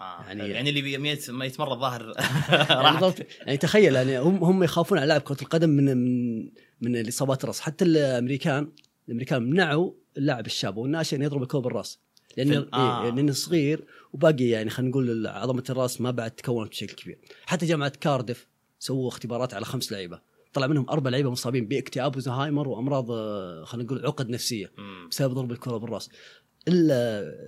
آه. 0.01 0.23
يعني- 0.27 0.49
يعني 0.49 0.69
اللي 0.69 0.97
ما 1.29 1.45
يتمرن 1.45 1.71
الظاهر 1.71 2.01
يعني, 2.49 2.81
راح 2.83 2.91
بالضبط. 3.01 3.25
يعني 3.41 3.57
تخيل 3.57 3.95
يعني 3.95 4.19
هم 4.19 4.43
هم 4.43 4.63
يخافون 4.63 4.97
على 4.97 5.07
لاعب 5.07 5.21
كرة 5.21 5.41
القدم 5.41 5.69
من 5.69 5.97
من 5.97 6.49
من 6.81 6.95
الإصابات 6.95 7.43
الرأس 7.43 7.59
حتى 7.59 7.85
الامريكان 7.85 8.71
الأمريكان 9.07 9.43
منعوا 9.43 9.91
اللاعب 10.17 10.45
الشاب 10.45 10.77
والناشئ 10.77 11.15
انه 11.15 11.25
يضرب 11.25 11.41
الكوره 11.43 11.61
بالراس 11.61 11.99
لأنه 12.37 12.61
في- 12.61 12.67
آه. 12.73 13.05
إيه 13.05 13.11
لأنه 13.11 13.31
صغير 13.31 13.85
وباقي 14.13 14.43
يعني 14.45 14.69
خلينا 14.69 14.91
نقول 14.91 15.27
عظمة 15.27 15.63
الرأس 15.69 16.01
ما 16.01 16.11
بعد 16.11 16.31
تكونت 16.31 16.69
بشكل 16.71 16.93
كبير 16.95 17.17
حتى 17.45 17.65
جامعة 17.65 17.89
كاردف 17.99 18.47
سووا 18.79 19.07
اختبارات 19.07 19.53
على 19.53 19.65
خمس 19.65 19.91
لعيبة 19.91 20.31
طلع 20.53 20.67
منهم 20.67 20.89
أربع 20.89 21.09
لعيبة 21.09 21.29
مصابين 21.31 21.67
بإكتئاب 21.67 22.15
وزهايمر 22.17 22.67
وأمراض 22.67 23.11
آه، 23.11 23.63
خلينا 23.65 23.85
نقول 23.85 24.05
عقد 24.05 24.29
نفسية. 24.29 24.71
بسبب 25.11 25.33
ضرب 25.33 25.51
الكرة 25.51 25.77
بالرأس 25.77 26.07
ال- 26.07 26.13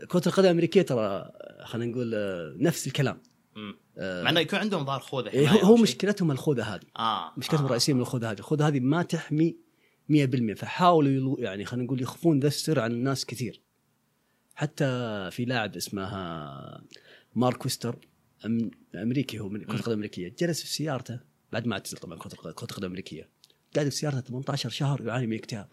كرة 0.08 0.22
القدم 0.28 0.46
الأمريكية 0.46 0.82
ترى 0.82 1.32
خلينا 1.64 1.92
نقول 1.92 2.12
آه، 2.16 2.56
نفس 2.58 2.88
الكلام. 2.88 3.22
آه، 3.98 4.24
مع 4.24 4.30
إنه 4.30 4.40
يكون 4.40 4.60
عندهم 4.60 4.86
ظاهر 4.86 5.00
خوذة 5.00 5.30
إيه، 5.30 5.50
هو. 5.50 5.76
مشكلتهم 5.76 6.32
الخوذة 6.32 6.64
هذه. 6.76 6.82
آه 6.98 7.34
مشكلتهم 7.38 7.62
آه. 7.64 7.66
الرئيسية 7.66 7.94
من 7.94 8.02
الخوذة 8.02 8.32
هذه. 8.32 8.38
الخوذة 8.40 8.68
هذه 8.68 8.80
ما 8.80 9.04
تحمي 9.04 9.58
100% 10.10 10.54
فحاولوا 10.56 11.12
يلو- 11.12 11.38
يعني 11.40 11.66
خلينا 11.66 11.86
نقول 11.86 12.02
يخفون 12.02 12.40
ذا 12.40 12.48
السر 12.48 12.80
عن 12.80 12.92
الناس 12.92 13.26
كثير. 13.26 13.62
حتى 14.56 14.86
في 15.32 15.46
لاعب 15.46 15.76
اسمه 15.76 16.10
مارك 17.36 17.66
ويستر 17.66 17.96
أم- 18.44 18.48
أمريكي 18.96 19.40
هو 19.40 19.50
من 19.50 19.62
كرة 19.64 19.74
القدم 19.76 19.88
الأمريكية. 19.92 20.36
جلس 20.40 20.62
في 20.62 20.68
سيارته 20.70 21.20
بعد 21.52 21.68
ما 21.68 21.74
اعتزل 21.74 21.98
طبعا 21.98 22.18
كرة 22.18 22.34
القدم 22.46 22.78
الأمريكية. 22.84 23.30
قاعد 23.76 23.90
في 23.90 23.96
سيارته 23.96 24.20
18 24.22 24.70
شهر 24.70 25.02
يعاني 25.08 25.28
من 25.28 25.38
اكتئاب. 25.38 25.68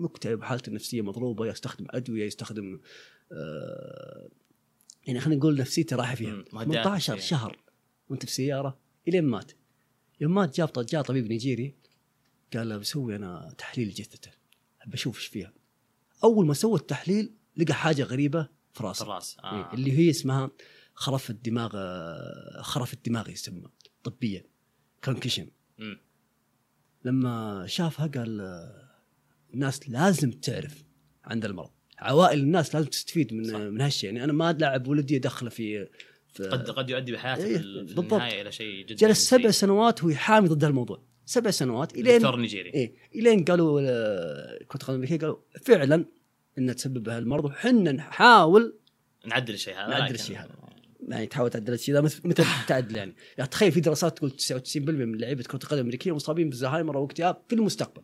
مكتئب 0.00 0.42
حالته 0.42 0.68
النفسية 0.70 1.02
مضروبة 1.02 1.46
يستخدم 1.46 1.86
أدوية 1.90 2.26
يستخدم 2.26 2.80
آه 3.32 4.28
يعني 5.06 5.20
خلينا 5.20 5.38
نقول 5.40 5.56
نفسيتي 5.58 5.94
رايحه 5.94 6.14
فيها 6.14 6.30
مم، 6.30 6.44
مهدئات 6.52 6.84
18 6.84 7.14
نفسية. 7.14 7.26
شهر 7.28 7.58
وانت 8.08 8.24
في 8.26 8.32
سيارة 8.32 8.78
إلين 9.08 9.24
مات 9.24 9.52
يوم 10.20 10.34
مات 10.34 10.56
جاب 10.56 10.70
جاء 10.88 11.02
طبيب 11.02 11.26
نيجيري 11.26 11.74
قال 12.54 12.68
له 12.68 12.76
بسوي 12.76 13.16
أنا 13.16 13.54
تحليل 13.58 13.90
جثته 13.90 14.30
بشوف 14.86 15.16
إيش 15.18 15.26
فيها 15.26 15.52
أول 16.24 16.46
ما 16.46 16.54
سوى 16.54 16.78
التحليل 16.78 17.32
لقى 17.56 17.74
حاجة 17.74 18.02
غريبة 18.02 18.42
في 18.42 18.50
في 18.78 18.82
راسه 18.84 19.02
الراس 19.02 19.36
إيه، 19.44 19.50
آه. 19.50 19.74
اللي 19.74 19.92
هي 19.92 20.10
اسمها 20.10 20.50
خرف 20.94 21.30
الدماغ 21.30 21.72
خرف 22.62 22.94
الدماغ 22.94 23.30
يسمى 23.30 23.68
طبيا 24.04 24.44
concussion. 25.04 25.48
لما 27.04 27.64
شافها 27.66 28.06
قال 28.06 28.40
الناس 29.54 29.88
لازم 29.88 30.30
تعرف 30.30 30.84
عند 31.24 31.44
المرض 31.44 31.70
عوائل 31.98 32.38
الناس 32.38 32.74
لازم 32.74 32.88
تستفيد 32.88 33.34
من 33.34 33.44
صح. 33.44 33.58
من 33.58 33.80
هالشيء 33.80 34.10
يعني 34.10 34.24
أنا 34.24 34.32
ما 34.32 34.52
لاعب 34.52 34.88
ولدي 34.88 35.16
ادخله 35.16 35.50
في, 35.50 35.88
في 36.28 36.42
قد 36.42 36.70
قد 36.70 36.90
يؤدي 36.90 37.12
بحياته 37.12 37.44
إيه، 37.44 37.56
بالضبط. 37.56 38.12
النهاية 38.12 38.42
إلى 38.42 38.52
شيء 38.52 38.84
جدا 38.84 38.94
جلس 38.94 39.30
سبع. 39.30 39.50
سنوات 39.50 40.00
وهو 40.02 40.10
يحامي 40.10 40.48
ضد 40.48 40.64
هالموضوع 40.64 41.02
سبع 41.24 41.50
سنوات 41.50 41.94
الين 41.94 42.18
دكتور 42.18 42.36
نيجيري 42.36 42.74
إيه 42.74 42.94
إلين 43.14 43.44
قالوا 43.44 43.80
آه، 43.80 44.60
القدم 44.60 44.84
الامريكيه 44.88 45.18
قالوا 45.18 45.36
فعلا 45.62 46.04
انها 46.58 46.74
تسبب 46.74 47.08
هالمرض 47.08 47.44
وحنا 47.44 47.92
نحاول 47.92 48.78
نعدل 49.26 49.54
الشيء 49.54 49.74
هذا 49.74 49.88
نعدل 49.88 50.14
الشيء 50.14 50.36
هذا. 50.36 50.70
يعني 51.08 51.26
تحاول 51.26 51.50
تعدل 51.50 51.72
الشيء 51.72 51.94
ذا 51.94 52.00
مثل 52.00 52.44
تعدل 52.68 52.96
يعني. 52.96 53.14
يعني 53.38 53.50
تخيل 53.50 53.72
في 53.72 53.80
دراسات 53.80 54.16
تقول 54.16 54.30
99% 54.30 54.76
من 54.78 55.18
لعيبة 55.18 55.42
كرة 55.42 55.56
القدم 55.56 55.78
الأمريكية 55.78 56.14
مصابين 56.14 56.48
بالزهايمر 56.48 56.96
أو 56.96 57.04
اكتئاب 57.04 57.42
في 57.48 57.54
المستقبل 57.54 58.02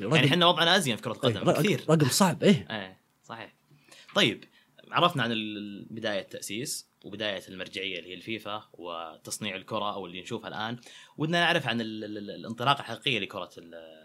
يعني 0.00 0.26
إحنا 0.26 0.46
وضعنا 0.46 0.76
أزين 0.76 0.96
في 0.96 1.02
كرة 1.02 1.12
إيه، 1.12 1.16
القدم 1.30 1.48
رقم- 1.48 1.62
كثير. 1.62 1.80
رقم 1.90 2.08
صعب 2.08 2.42
إيه. 2.44 2.66
إيه 2.70 3.00
صحيح. 3.24 3.54
طيب 4.14 4.44
عرفنا 4.90 5.22
عن 5.22 5.30
بداية 5.90 6.20
التاسيس 6.20 6.88
وبداية 7.04 7.42
المرجعية 7.48 7.98
اللي 7.98 8.10
هي 8.10 8.14
الفيفا 8.14 8.64
وتصنيع 8.72 9.56
الكرة 9.56 9.92
أو 9.94 10.06
اللي 10.06 10.20
نشوفها 10.20 10.48
الآن. 10.48 10.76
ودنا 11.16 11.40
نعرف 11.40 11.66
عن 11.66 11.80
ال- 11.80 12.04
ال- 12.04 12.30
الانطلاقة 12.30 12.80
الحقيقية 12.80 13.18
لكرة 13.18 13.50
ال- 13.58 13.98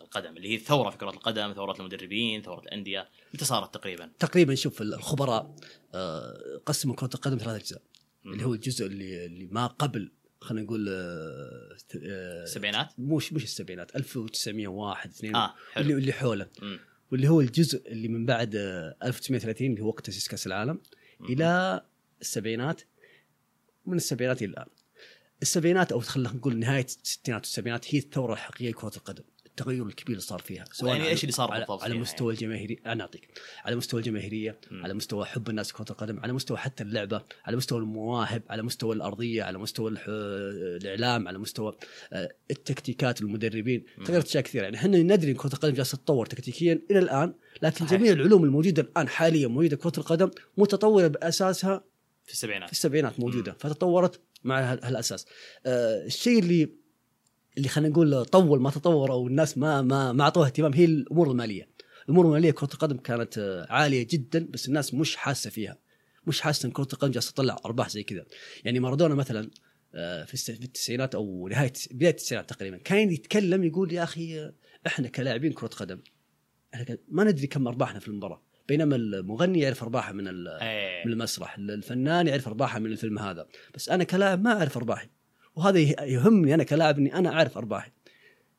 القدم 0.00 0.36
اللي 0.36 0.48
هي 0.48 0.54
الثورة 0.54 0.90
في 0.90 0.96
كرة 0.98 1.10
القدم 1.10 1.52
ثورة 1.52 1.76
المدربين 1.80 2.42
ثورة 2.42 2.60
الأندية. 2.60 3.08
متى 3.34 3.44
صارت 3.44 3.74
تقريبا؟ 3.74 4.10
تقريبا 4.18 4.54
شوف 4.54 4.82
الخبراء 4.82 5.54
آه، 5.94 6.60
قسموا 6.66 6.94
كرة 6.94 7.10
القدم 7.14 7.38
ثلاث 7.38 7.56
أجزاء. 7.60 7.82
اللي 8.26 8.44
هو 8.44 8.54
الجزء 8.54 8.86
اللي 8.86 9.26
اللي 9.26 9.46
ما 9.46 9.66
قبل 9.66 10.12
خلينا 10.40 10.64
نقول 10.64 10.88
آه، 10.88 10.92
آه، 12.04 12.42
السبعينات؟ 12.42 12.88
مش 12.98 13.32
مش 13.32 13.44
السبعينات 13.44 13.96
1901 13.96 15.10
2 15.10 15.36
آه 15.36 15.54
حلو. 15.72 15.82
اللي 15.84 15.94
اللي 15.94 16.12
حوله. 16.12 16.46
مم. 16.62 16.78
واللي 17.12 17.28
هو 17.28 17.40
الجزء 17.40 17.92
اللي 17.92 18.08
من 18.08 18.26
بعد 18.26 18.56
آه، 18.56 18.96
1930 19.04 19.70
اللي 19.70 19.82
هو 19.82 19.88
وقت 19.88 20.06
تاسيس 20.06 20.28
كأس 20.28 20.46
العالم 20.46 20.78
مم. 21.20 21.26
إلى 21.26 21.80
السبعينات 22.20 22.82
من 23.86 23.96
السبعينات 23.96 24.42
إلى 24.42 24.50
الآن. 24.50 24.66
السبعينات 25.42 25.92
أو 25.92 26.00
خلينا 26.00 26.32
نقول 26.32 26.58
نهاية 26.58 26.84
الستينات 26.84 27.40
والسبعينات 27.40 27.94
هي 27.94 27.98
الثورة 27.98 28.32
الحقيقية 28.32 28.70
لكرة 28.70 28.92
القدم. 28.96 29.24
التغير 29.50 29.86
الكبير 29.86 30.08
اللي 30.16 30.20
صار 30.26 30.38
فيها 30.38 30.64
يعني 30.82 31.04
على- 31.04 31.06
إيش 31.06 31.24
اللي 31.24 31.32
صار 31.32 31.50
على, 31.50 31.66
على 31.68 31.92
فيها 31.92 32.00
مستوى 32.02 32.32
الجماهيري 32.32 32.78
أنا 32.86 33.02
أعطيك 33.02 33.28
على 33.64 33.76
مستوى 33.76 34.00
الجماهيرية 34.00 34.58
مم. 34.70 34.84
على 34.84 34.94
مستوى 34.94 35.24
حب 35.24 35.48
الناس 35.50 35.70
لكره 35.72 35.86
القدم 35.90 36.20
على 36.20 36.32
مستوى 36.32 36.56
حتى 36.56 36.82
اللعبة 36.82 37.22
على 37.44 37.56
مستوى 37.56 37.78
المواهب 37.78 38.42
على 38.50 38.62
مستوى 38.62 38.94
الأرضية 38.96 39.42
على 39.42 39.58
مستوى 39.58 39.90
الإعلام 39.98 41.28
على 41.28 41.38
مستوى 41.38 41.76
آه، 42.12 42.28
التكتيكات 42.50 43.22
والمدربين. 43.22 43.84
تغيرت 44.06 44.26
أشياء 44.26 44.42
كثيرة 44.42 44.62
يعني 44.62 44.76
إحنا 44.76 44.98
ندري 44.98 45.30
إن 45.30 45.36
كرة 45.36 45.52
القدم 45.54 45.74
جالسة 45.74 45.96
تتطور 45.98 46.26
تكتيكيا 46.26 46.80
إلى 46.90 46.98
الآن 46.98 47.34
لكن 47.62 47.86
صحيح. 47.86 47.98
جميع 48.00 48.12
العلوم 48.12 48.44
الموجودة 48.44 48.82
الآن 48.82 49.08
حاليا 49.08 49.48
موجودة 49.48 49.76
كرة 49.76 49.92
القدم 49.98 50.30
متطورة 50.56 51.06
بأساسها 51.06 51.84
في 52.24 52.32
السبعينات 52.32 52.68
في 52.68 52.72
السبعينات 52.72 53.20
موجودة 53.20 53.56
فتطورت 53.58 54.20
مع 54.44 54.72
هال- 54.72 54.84
هالأساس 54.84 55.26
آه 55.66 56.04
الشيء 56.06 56.38
اللي 56.38 56.68
اللي 57.56 57.68
خلينا 57.68 57.88
نقول 57.88 58.24
طول 58.24 58.60
ما 58.60 58.70
تطور 58.70 59.12
أو 59.12 59.26
الناس 59.26 59.58
ما 59.58 59.82
ما 59.82 60.12
ما 60.12 60.24
اعطوها 60.24 60.46
اهتمام 60.46 60.72
هي 60.74 60.84
الأمور 60.84 61.30
المالية. 61.30 61.68
الأمور 62.04 62.26
المالية 62.26 62.50
كرة 62.50 62.68
القدم 62.74 62.96
كانت 62.96 63.66
عالية 63.70 64.06
جدا 64.10 64.48
بس 64.50 64.68
الناس 64.68 64.94
مش 64.94 65.16
حاسة 65.16 65.50
فيها. 65.50 65.78
مش 66.26 66.40
حاسة 66.40 66.66
إن 66.66 66.72
كرة 66.72 66.88
القدم 66.92 67.12
جالسة 67.12 67.32
تطلع 67.32 67.56
أرباح 67.64 67.88
زي 67.88 68.02
كذا. 68.02 68.24
يعني 68.64 68.80
مارادونا 68.80 69.14
مثلا 69.14 69.50
آه، 69.94 70.24
في 70.24 70.48
التسعينات 70.48 71.14
أو 71.14 71.48
نهاية 71.48 71.72
بداية 71.90 72.10
التسعينات 72.10 72.50
تقريبا 72.50 72.76
كان 72.76 73.10
يتكلم 73.10 73.64
يقول 73.64 73.92
يا 73.92 74.02
أخي 74.02 74.52
إحنا 74.86 75.08
كلاعبين 75.08 75.52
كرة 75.52 75.66
قدم 75.66 76.00
إحنا 76.74 76.98
ما 77.08 77.24
ندري 77.24 77.46
كم 77.46 77.68
أرباحنا 77.68 78.00
في 78.00 78.08
المباراة. 78.08 78.42
بينما 78.68 78.96
المغني 78.96 79.60
يعرف 79.60 79.82
أرباحه 79.82 80.12
من 80.12 80.48
إيه. 80.48 81.06
من 81.06 81.12
المسرح 81.12 81.58
الفنان 81.58 82.26
يعرف 82.26 82.48
أرباحه 82.48 82.78
من 82.78 82.92
الفيلم 82.92 83.18
هذا. 83.18 83.46
بس 83.74 83.88
أنا 83.88 84.04
كلاعب 84.04 84.42
ما 84.42 84.52
أعرف 84.52 84.76
أرباحي. 84.76 85.08
وهذا 85.54 85.78
يه- 85.78 86.00
يهمني 86.00 86.54
أنا 86.54 86.64
كلاعب 86.64 86.98
إني 86.98 87.14
أنا 87.14 87.32
أعرف 87.32 87.58
أرباحي. 87.58 87.90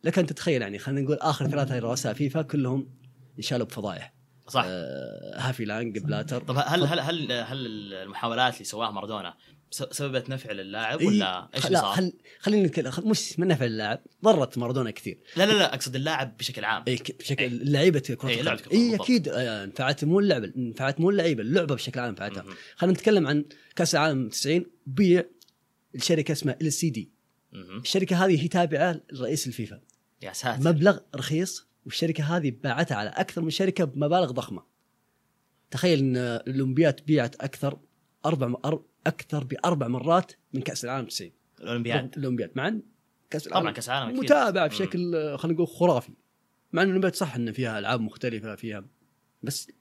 لك 0.04 0.20
أن 0.20 0.26
تتخيل 0.26 0.62
يعني 0.62 0.80
خلينا 0.80 1.02
نقول 1.02 1.18
آخر 1.22 1.48
ثلاثة 1.48 1.80
رؤساء 1.80 2.14
فيفا 2.14 2.42
كلهم 2.42 2.90
انشالوا 3.38 3.66
بفضائح. 3.66 4.14
صح. 4.48 4.64
آه 4.68 5.34
هافيلانج 5.38 5.98
بلاتر. 6.00 6.42
طب 6.42 6.56
هل 6.66 6.84
هل 6.84 7.00
هل 7.00 7.32
هل 7.32 7.66
المحاولات 7.94 8.54
اللي 8.54 8.66
سواها 8.66 8.92
مارادونا 8.92 9.34
سببت 9.72 10.30
نفع 10.30 10.52
للاعب 10.52 11.02
ولا 11.02 11.50
إيش 11.56 11.66
اللي 11.66 11.76
لا 11.78 11.82
صار؟ 11.82 11.96
خل 11.96 12.14
خلينا 12.40 12.68
نتكلم. 12.68 12.92
مش 13.10 13.40
من 13.40 13.48
نفع 13.48 13.66
اللاعب 13.66 14.00
ضرت 14.24 14.58
مارادونا 14.58 14.92
كثير. 14.92 15.20
لا 15.38 15.46
لا 15.46 15.52
لا 15.54 15.74
أقصد 15.74 15.96
اللاعب 15.96 16.38
بشكل 16.38 16.66
عام. 16.66 16.84
إي 16.88 17.00
بشكل 17.20 17.44
إيه. 17.44 17.50
لعيبة 17.50 18.00
كرة 18.00 18.42
لعبة 18.42 18.62
إي 18.72 18.90
بالضبط. 18.90 19.02
أكيد 19.02 19.28
آه، 19.30 19.66
نفعت 19.66 20.04
مو 20.06 20.20
اللعبة 20.20 20.52
نفعت 20.56 21.00
مو 21.00 21.10
اللعيبة 21.10 21.42
اللعبة 21.42 21.76
بشكل 21.76 22.00
عام 22.00 22.12
نفعتها 22.12 22.44
مهم. 22.44 22.54
خلينا 22.76 22.94
نتكلم 22.98 23.28
عن 23.28 23.46
كأس 23.76 23.96
العالم 23.96 24.30
90 24.30 24.66
بيع 24.86 25.24
الشركة 25.96 26.32
اسمها 26.32 26.58
ال 26.62 26.74
سي 26.74 26.90
دي. 26.90 27.10
الشركة 27.54 28.26
هذه 28.26 28.44
هي 28.44 28.48
تابعة 28.48 29.02
لرئيس 29.12 29.48
الفيفا. 29.48 29.82
يا 30.22 30.34
ساتر. 30.34 30.70
مبلغ 30.70 31.00
رخيص 31.16 31.68
والشركة 31.86 32.24
هذه 32.38 32.54
باعتها 32.64 32.96
على 32.96 33.10
أكثر 33.10 33.42
من 33.42 33.50
شركة 33.50 33.84
بمبالغ 33.84 34.32
ضخمة. 34.32 34.64
تخيل 35.72 36.00
إن 36.00 36.18
الأولمبياد 36.18 37.00
بيعت 37.06 37.36
أكثر 37.36 37.80
أربع 38.26 38.54
أر- 38.72 38.80
أكثر 39.08 39.44
بأربع 39.44 39.88
مرات 39.88 40.32
من 40.54 40.62
كأس 40.62 40.86
العالم 40.86 41.08
90 41.08 41.32
الأولمبياد. 41.62 42.18
الأولمبياد. 42.18 42.52
مع 42.56 42.74
كأس 43.30 43.48
العالم 43.48 43.62
طبعا 43.64 43.74
كأس 43.74 43.90
العالم. 43.90 44.20
متابعة. 44.20 44.68
بشكل 44.68 45.38
خلينا 45.38 45.56
نقول 45.58 45.68
خرافي. 45.68 46.12
مع 46.74 46.82
إن 46.82 46.88
الأولمبياد 46.88 47.16
صح 47.16 47.36
إن 47.36 47.52
فيها 47.52 47.80
ألعاب 47.80 48.02
مختلفة 48.02 48.56
فيها 48.56 48.86
بس 49.44 49.72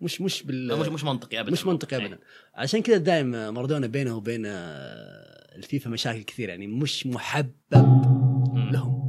مش 0.00 0.20
مش 0.20 0.42
بال 0.42 0.78
مش 0.78 0.86
مش 0.88 1.04
منطقي 1.04 1.40
ابدا. 1.40 1.52
مش 1.52 1.66
منطقي 1.66 1.96
ابدا. 1.96 2.18
عشان 2.54 2.82
كذا 2.82 2.96
دائما 2.96 3.50
مارادونا 3.50 3.86
بينه 3.86 4.16
وبين 4.16 4.42
آه، 4.46 5.39
الفيفا 5.60 5.90
مشاكل 5.90 6.22
كثير 6.22 6.48
يعني 6.48 6.66
مش 6.66 7.06
محبب. 7.06 7.52
لهم. 8.72 9.00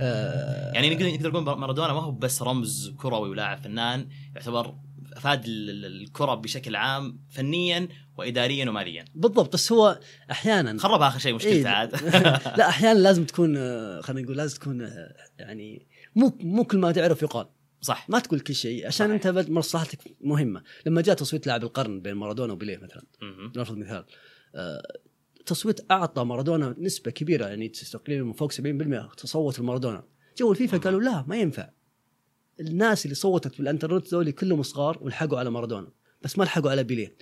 آه، 0.00 0.72
يعني 0.72 0.90
نقدر 0.94 1.06
نقدر 1.14 1.30
نقول 1.40 1.58
مارادونا 1.58 1.92
ما 1.92 2.00
هو 2.00 2.10
بس 2.12 2.42
رمز 2.42 2.94
كروي 2.98 3.28
ولاعب 3.28 3.58
فنان 3.58 4.08
يعتبر 4.36 4.74
افاد 5.12 5.44
ال- 5.44 5.70
ال- 5.70 6.02
الكرة 6.02 6.34
بشكل 6.34 6.76
عام 6.76 7.20
فنيا 7.30 7.88
واداريا 8.18 8.68
وماليا 8.70 9.04
بالضبط 9.14 9.52
بس 9.52 9.72
هو 9.72 10.00
أحيانا 10.30 10.78
خرب 10.78 11.02
آخر 11.02 11.18
شيء 11.18 11.34
مشكلته 11.34 11.56
إيه. 11.56 11.66
عاد 11.66 11.92
لا 12.58 12.68
أحيانا 12.68 12.98
لازم 12.98 13.24
تكون 13.24 13.54
آه، 13.56 14.00
خلينا 14.00 14.22
نقول 14.22 14.36
لازم 14.36 14.58
تكون 14.58 14.82
آه، 14.82 15.14
يعني 15.38 15.86
مو 16.16 16.38
مو 16.40 16.64
كل 16.64 16.78
ما 16.78 16.92
تعرف 16.92 17.22
يقال 17.22 17.46
صح 17.80 18.10
ما 18.10 18.18
تقول 18.18 18.40
كل 18.40 18.54
شيء 18.54 18.86
عشان 18.86 19.18
صحيح. 19.18 19.26
أنت 19.26 19.50
مصلحتك 19.50 19.98
مهمة 20.20 20.62
لما 20.86 21.02
جاء 21.02 21.14
تصويت 21.14 21.46
لاعب 21.46 21.62
القرن 21.64 22.00
بين 22.00 22.14
مارادونا 22.14 22.52
وبيليه 22.52 22.76
مثلا. 22.76 23.02
نفرض 23.56 23.76
مثال 23.78 24.04
آه، 25.48 25.54
تصويت 25.54 25.90
أعطى 25.90 26.24
مارادونا 26.24 26.74
نسبة 26.78 27.10
كبيرة 27.10 27.46
يعني 27.46 27.68
تقريبا 27.68 28.24
من 28.24 28.32
فوق 28.32 28.52
70% 28.52 29.14
تصوت 29.16 29.58
لمارادونا 29.58 30.04
جو 30.38 30.52
الفيفا 30.52 30.78
قالوا 30.78 31.00
لا 31.00 31.24
ما 31.26 31.36
ينفع. 31.36 31.70
الناس 32.60 33.04
اللي 33.04 33.14
صوتت 33.14 33.58
بالانترنت 33.58 34.08
ذولي 34.08 34.32
كلهم 34.32 34.62
صغار 34.62 34.98
ولحقوا 35.00 35.38
على 35.38 35.50
مارادونا 35.50 35.88
بس 36.22 36.38
ما 36.38 36.44
لحقوا 36.44 36.70
على 36.70 36.84
بيليه. 36.84 37.16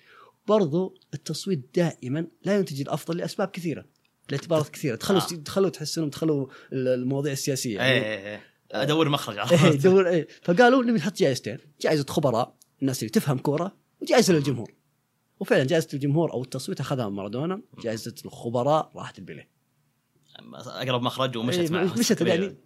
برضو 0.46 0.94
التصويت 1.14 1.70
دائما 1.74 2.26
لا 2.44 2.56
ينتج 2.56 2.80
الأفضل 2.80 3.16
لأسباب 3.16 3.48
كثيرة 3.48 3.84
لاعتبارات 4.30 4.68
كثيرة. 4.68 4.96
دخلوا 4.96 5.20
آه. 5.20 5.34
دخلوا 5.34 5.68
تحس 5.68 5.98
انهم 5.98 6.10
دخلوا 6.10 6.46
المواضيع 6.72 7.32
السياسية 7.32 7.82
إيه 7.82 7.86
يعني. 7.86 8.04
إيه 8.04 8.26
إيه. 8.26 8.42
أدور 8.72 9.08
مخرج 9.08 9.36
إيه 9.36 9.42
عرفت؟ 9.42 9.86
دور 9.86 10.08
إيه. 10.08 10.28
فقالوا 10.42 10.82
نبي 10.82 10.98
نحط 10.98 11.16
جائزتين. 11.16 11.58
جائزة 11.80 12.04
خبراء 12.08 12.56
الناس 12.82 13.02
اللي 13.02 13.10
تفهم 13.10 13.38
كورة 13.38 13.76
وجائزة 14.02 14.34
للجمهور. 14.34 14.75
وفعلا 15.40 15.64
جائزة 15.64 15.88
الجمهور 15.94 16.32
أو 16.32 16.42
التصويت 16.42 16.80
أخذها 16.80 17.08
مارادونا 17.08 17.60
جائزة 17.78 18.14
الخبراء 18.24 18.92
راحت 18.96 19.18
البيليه 19.18 19.56
أقرب 20.54 21.02
مخرج 21.02 21.36
ومشت 21.36 21.58
إيه، 21.58 21.70
معه. 21.70 21.98
مشت 21.98 22.20
يعني 22.26 22.56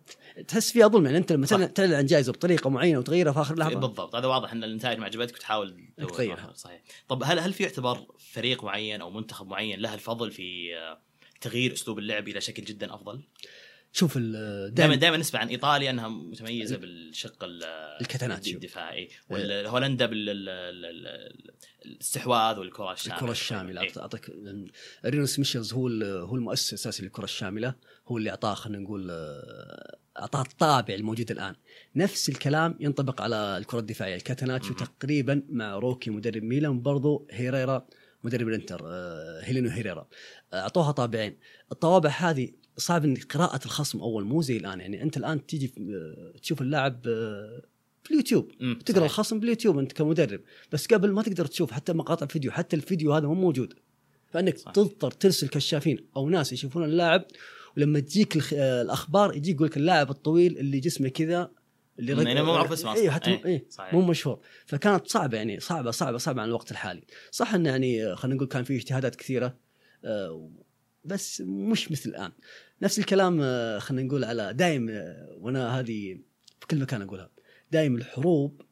تحس 0.49 0.73
فيها 0.73 0.89
ظلم 0.89 1.07
يعني 1.07 1.19
أنت 1.19 1.33
لما 1.33 1.47
تعلن- 1.47 1.73
تعلن 1.73 1.95
عن 1.95 2.07
جائزة 2.07 2.33
بطريقة 2.33 2.71
معينة 2.71 2.99
وتغيرها 2.99 3.33
في 3.33 3.41
آخر 3.41 3.59
لحظة. 3.59 3.75
بالضبط 3.75 4.15
هذا 4.15 4.27
واضح 4.27 4.53
إن 4.53 4.65
النتائج 4.65 4.99
ما 4.99 5.05
عجبتك 5.05 5.35
وتحاول 5.35 5.89
تغيرها. 6.09 6.53
صحيح. 6.55 6.83
طب 7.09 7.23
هل 7.25 7.39
هل 7.39 7.53
في 7.53 7.63
يعتبر 7.63 8.07
فريق 8.19 8.65
معين 8.65 9.01
أو 9.01 9.11
منتخب 9.11 9.47
معين 9.47 9.81
له 9.81 9.95
الفضل 9.95 10.31
في 10.31 10.71
تغيير 11.41 11.73
أسلوب 11.73 11.99
اللعب 11.99 12.29
إلى 12.29 12.41
شكل 12.41 12.65
جدا 12.65 12.95
أفضل؟ 12.95 13.23
شوف 13.93 14.19
دائما 14.19 14.95
دائما 14.95 15.17
نسمع 15.17 15.41
عن 15.41 15.49
إيطاليا 15.49 15.91
أنها 15.91 16.09
متميزة 16.09 16.77
بالشق 16.77 17.45
ال- 17.45 17.65
الكاتاناتشيو. 18.01 18.55
الدفاعي 18.55 19.09
والهولندا 19.31 20.07
بالاستحواذ 21.85 22.59
والكرة 22.59 22.93
الشاملة. 22.93 23.17
الكرة 23.21 23.31
الشاملة. 23.31 23.81
إيه. 23.81 23.93
اعطيك 23.97 24.31
رينوس 25.07 25.39
ميشلز 25.39 25.73
هو 25.73 25.89
هو 26.03 26.37
المؤسس 26.37 26.69
الأساسي 26.73 27.03
للكرة 27.03 27.25
الشاملة. 27.25 27.75
هو 28.09 28.19
اللي 28.19 28.31
أعطاه 28.31 28.55
خلينا 28.55 28.79
نقول 28.83 29.09
آه، 29.11 29.97
أعطاه 30.19 30.43
الطابع 30.43 30.95
الموجود 30.95 31.31
الآن. 31.31 31.55
نفس 31.97 32.29
الكلام 32.29 32.77
ينطبق 32.81 33.23
على 33.23 33.57
الكرة 33.59 33.79
الدفاعية. 33.79 34.17
الكاتاناتشو 34.17 34.75
مهم. 34.75 34.85
تقريبا 34.87 35.43
مع 35.49 35.75
روكو 35.75 36.11
مدرب 36.11 36.43
ميلان 36.43 36.83
برضو 36.83 37.27
هيريرا 37.31 37.87
مدرب 38.25 38.49
الإنتر 38.49 38.81
آه، 38.87 39.41
هيلينو 39.43 39.69
هيريرا. 39.71 40.09
آه، 40.53 40.57
أعطوها 40.61 40.93
طابعين. 40.93 41.39
الطوابع 41.73 42.11
هذه 42.11 42.49
صعب 42.81 43.05
ان 43.05 43.17
قراءة 43.17 43.65
الخصم 43.65 44.01
أول 44.01 44.25
مو 44.25 44.43
زي 44.43 44.57
الآن 44.57 44.81
يعني 44.81 45.03
أنت 45.03 45.17
الآن 45.17 45.47
تيجي 45.47 45.73
تشوف 46.43 46.61
اللاعب 46.63 47.01
آه، 47.07 47.63
في 48.03 48.11
اليوتيوب 48.11 48.53
تقرا 48.59 48.99
صحيح. 48.99 49.03
الخصم 49.03 49.41
باليوتيوب 49.41 49.79
أنت 49.79 49.93
كمدرب 49.93 50.41
بس 50.73 50.87
قبل 50.87 51.13
ما 51.13 51.23
تقدر 51.23 51.47
تشوف 51.47 51.73
حتى 51.73 51.93
مقاطع 51.93 52.27
فيديو 52.27 52.51
حتى 52.51 52.77
الفيديو 52.77 53.15
هذا 53.15 53.27
مو 53.27 53.35
موجود 53.35 53.75
فإنك 54.31 54.59
صح. 54.59 54.73
تضطر 54.73 55.11
ترسل 55.11 55.49
كشافين 55.49 55.99
أو 56.17 56.29
ناس 56.29 56.53
يشوفون 56.53 56.85
اللاعب 56.85 57.25
ولما 57.77 58.01
تجيك. 58.01 58.55
آه، 58.55 58.83
الأخبار 58.83 59.37
يجيك 59.37 59.55
يقول 59.55 59.67
لك 59.67 59.77
اللاعب 59.77 60.11
الطويل 60.11 60.59
اللي 60.59 60.81
جسمه 60.81 61.09
كذا 61.09 61.51
اللي 61.99 62.15
مم، 62.15 62.27
يعني 62.27 62.43
مو 62.43 62.53
معروف 62.53 62.73
اسمه. 62.73 62.95
أيوه 62.95 63.13
حتى 63.13 63.31
إيه، 63.31 63.45
إيه 63.45 63.67
صحيح. 63.71 63.95
مو 63.95 64.01
مشهور 64.01 64.41
فكانت 64.67 65.07
صعبة 65.09 65.37
يعني 65.37 65.61
صعبة 65.61 65.91
صعبة 65.91 66.19
صعبة 66.19 66.43
عن 66.43 66.49
الوقت 66.49 66.71
الحالي 66.71 67.03
صح 67.31 67.55
إنه 67.55 67.71
يعني 67.71 68.07
آه، 68.07 68.15
خلينا 68.15 68.37
نقول 68.37 68.49
كان 68.49 68.65
في 68.65 68.77
اجتهادات 68.77 69.17
كثيرة 69.17 69.57
بس 71.05 71.41
مش 71.41 71.91
مثل 71.93 72.11
الآن. 72.11 72.33
نفس 72.83 72.99
الكلام 72.99 73.39
آه، 73.43 73.79
خلينا 73.79 74.09
نقول 74.09 74.25
على 74.25 74.53
دايم 74.55 74.89
آه، 74.91 75.37
وأنا 75.41 75.81
هذه 75.81 76.19
في 76.61 76.67
كل 76.71 76.81
مكان 76.81 77.03
أقولها. 77.03 77.31
دايم 77.73 77.97
الحروب 77.97 78.63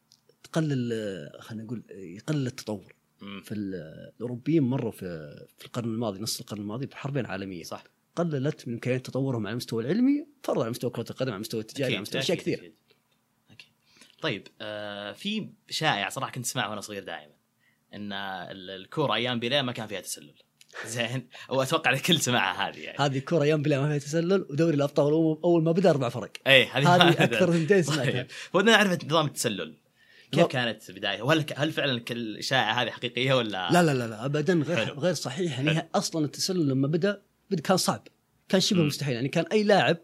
تقلل 0.42 0.92
آه، 0.92 1.40
خلينا 1.40 1.64
نقول 1.64 1.82
يقلل 1.90 2.46
التطور. 2.46 2.94
في 3.18 3.52
ال- 3.54 4.10
الأوروبيين 4.16 4.62
مروا 4.62 4.90
في 4.90 4.98
في 5.58 5.66
القرن 5.66 5.88
الماضي 5.94 6.20
نص 6.20 6.40
القرن 6.40 6.60
الماضي 6.60 6.86
بحربين 6.86 7.26
عالمية. 7.26 7.62
صح. 7.62 7.84
قللت 8.16 8.68
من 8.68 8.74
امكانيه 8.74 8.98
تطورهم 8.98 9.46
على 9.46 9.52
المستوى 9.52 9.82
العلمي 9.84 10.26
فرضا 10.42 10.60
على 10.62 10.70
مستوى 10.70 10.90
كرة 10.90 11.06
القدم 11.10 11.30
على 11.32 11.40
مستوى 11.40 11.60
التجاري 11.60 11.92
على 11.92 12.02
مستوى 12.02 12.20
أشياء 12.20 12.38
كثير 12.38 12.58
أكيد. 12.58 12.74
أكيد. 13.50 13.68
طيب 14.22 14.48
آه 14.60 15.12
في 15.12 15.48
شائع 15.70 16.08
صراحة 16.08 16.32
كنت 16.32 16.44
أسمعه 16.44 16.70
وأنا 16.70 16.80
صغير 16.80 17.04
دائما 17.04 17.32
إن 17.94 18.12
ال- 18.12 18.70
الكورة 18.70 19.14
أيام 19.14 19.40
بيليه 19.40 19.62
ما 19.62 19.72
كان 19.72 19.86
فيها 19.86 20.00
تسلل. 20.00 20.34
زين. 20.86 21.28
واتوقع 21.48 21.90
الكل 21.90 22.20
سمعها 22.20 22.68
هذه 22.68 22.78
يعني. 22.78 22.98
هذه 23.00 23.18
كرة 23.18 23.54
بلا 23.56 23.80
ما 23.80 23.88
فيها 23.88 23.98
تسلل 23.98 24.46
ودوري 24.50 24.76
الأبطال 24.76 25.12
اول 25.44 25.62
ما 25.62 25.72
بدأ 25.72 25.90
أربع 25.90 26.08
فرق. 26.08 26.32
اي 26.46 26.66
هذه 26.66 26.96
هذه 26.96 27.08
أكثر 27.08 27.52
ثنتين 27.52 27.82
سمعتها. 27.82 28.12
طيب 28.12 28.26
ودنا 28.52 28.70
نعرف 28.70 29.04
نظام 29.04 29.26
التسلل. 29.26 29.74
كيف 30.32 30.46
كانت 30.46 30.90
بدايته؟ 30.90 31.24
وهل 31.24 31.44
هل 31.56 31.72
فعلا 31.72 32.00
كل 32.00 32.16
الاشاعه 32.16 32.82
هذه 32.82 32.90
حقيقية 32.90 33.34
ولا؟ 33.34 33.72
لا 33.72 33.82
لا 33.82 33.94
لا, 33.94 34.08
لا 34.08 34.24
ابدا 34.24 34.54
غير 34.54 34.86
حلو. 34.86 34.94
غير 34.94 35.14
صحيح. 35.14 35.58
يعني 35.58 35.88
أصلا 35.94 36.24
التسلل 36.24 36.68
لما 36.68 36.88
بدا 36.88 37.22
بدأ 37.50 37.62
كان 37.62 37.76
صعب. 37.76 38.08
كان 38.48 38.60
شبه. 38.60 38.82
مستحيل. 38.82 39.14
يعني 39.14 39.28
كان 39.28 39.44
أي 39.52 39.62
لاعب 39.62 39.96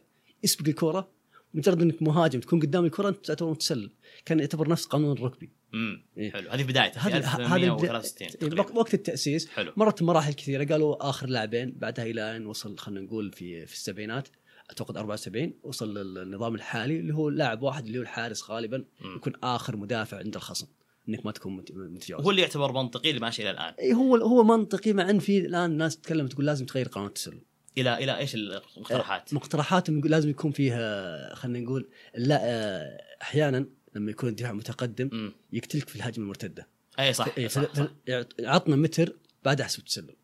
يسبق 0.43 0.69
الكرة 0.69 1.14
مجرد 1.55 1.83
إنك 1.83 2.03
مهاجم 2.03 2.41
تكون 2.41 2.61
قدام 2.61 2.85
الكره 2.85 3.09
أنت 3.09 3.27
تعتبر 3.27 3.51
متسلل. 3.51 3.91
كان 4.25 4.41
يعتبر 4.41 4.69
نفس 4.69 4.85
قانون 4.87 5.17
الرugby 5.19 5.47
امم 5.75 6.05
إيه. 6.19 6.31
حلو. 6.31 6.51
هذه 6.51 6.63
بدايته 6.63 6.93
في 7.01 7.09
هذا 7.09 7.19
هذا 7.27 7.37
البدا- 7.37 7.55
1863 7.55 8.29
إيه، 8.29 8.37
تقريباً. 8.37 8.79
وقت 8.79 8.95
التأسيس 8.95 9.49
حلو. 9.49 9.73
مرت 9.77 10.03
مراحل 10.03 10.33
كثيرة. 10.33 10.65
قالوا 10.65 11.09
آخر 11.11 11.27
لاعبين 11.29 11.73
بعدها 11.79 12.05
إلى 12.07 12.37
أن 12.37 12.47
وصل 12.47 12.79
خلينا 12.79 13.01
نقول 13.01 13.33
في 13.33 13.67
في 13.67 13.73
السبعينات 13.75 14.29
اعتقد 14.71 14.97
74 14.97 15.55
وصل 15.63 15.99
للنظام 15.99 16.55
الحالي 16.55 17.01
اللي 17.01 17.15
هو 17.15 17.29
لاعب 17.29 17.63
واحد 17.63 17.87
اللي 17.87 17.99
هو 17.99 18.03
الحارس 18.03 18.51
غالبا. 18.51 18.85
يكون 19.17 19.33
آخر 19.43 19.77
مدافع 19.77 20.17
عند 20.19 20.35
الخصم. 20.37 20.67
إنك 21.09 21.27
ما 21.27 21.33
تكون 21.33 21.57
مت- 21.57 21.73
متجاوز. 21.73 22.25
هو 22.25 22.31
اللي 22.31 22.43
يعتبر 22.43 22.73
منطقي 22.73 23.11
اللي 23.11 23.21
ماشي 23.21 23.43
إلى 23.43 23.51
الآن. 23.51 23.75
اي 23.81 23.93
هو 23.95 24.17
هو 24.17 24.45
منطقي 24.45 24.93
مع 24.93 25.11
إن 25.11 25.19
في 25.19 25.39
الآن 25.39 25.77
ناس 25.77 25.97
تتكلم 25.97 26.27
تقول 26.27 26.47
لازم 26.47 26.67
تغير 26.67 26.89
قانون 26.89 27.09
التسلل. 27.09 27.41
إلى 27.79 27.95
إلى 28.05 28.19
إيش 28.19 28.35
المقترحات؟ 28.35 29.35
مقترحاتهم 29.35 29.99
يقول 29.99 30.11
لازم 30.11 30.31
يكون 30.31 30.51
فيها 30.51 31.35
خلينا 31.35 31.61
نقول 31.67 31.89
لا 32.15 32.41
آه، 32.43 33.01
أحيانا 33.23 33.67
لما 33.95 34.11
يكون 34.11 34.29
الدفاع 34.29 34.53
متقدم 34.53 35.11
امم 35.13 35.33
يقتلك 35.53 35.89
في 35.89 35.97
الهجمة 35.97 36.25
المرتدة 36.25 36.69
أي 36.99 37.13
صح, 37.13 37.29
إيه، 37.39 37.49
صح, 37.49 37.63
ف- 37.63 37.77
صح. 37.77 37.85
ف- 38.07 38.27
عطنا 38.41 38.77
متر 38.77 39.17
بعد 39.45 39.61
احسب 39.61 39.79
التسلل 39.79 40.17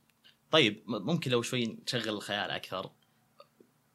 طيب 0.51 0.83
م- 0.87 1.07
ممكن 1.07 1.31
لو 1.31 1.43
شوي 1.43 1.79
نشغل 1.87 2.09
الخيال 2.09 2.51
أكثر 2.51 2.91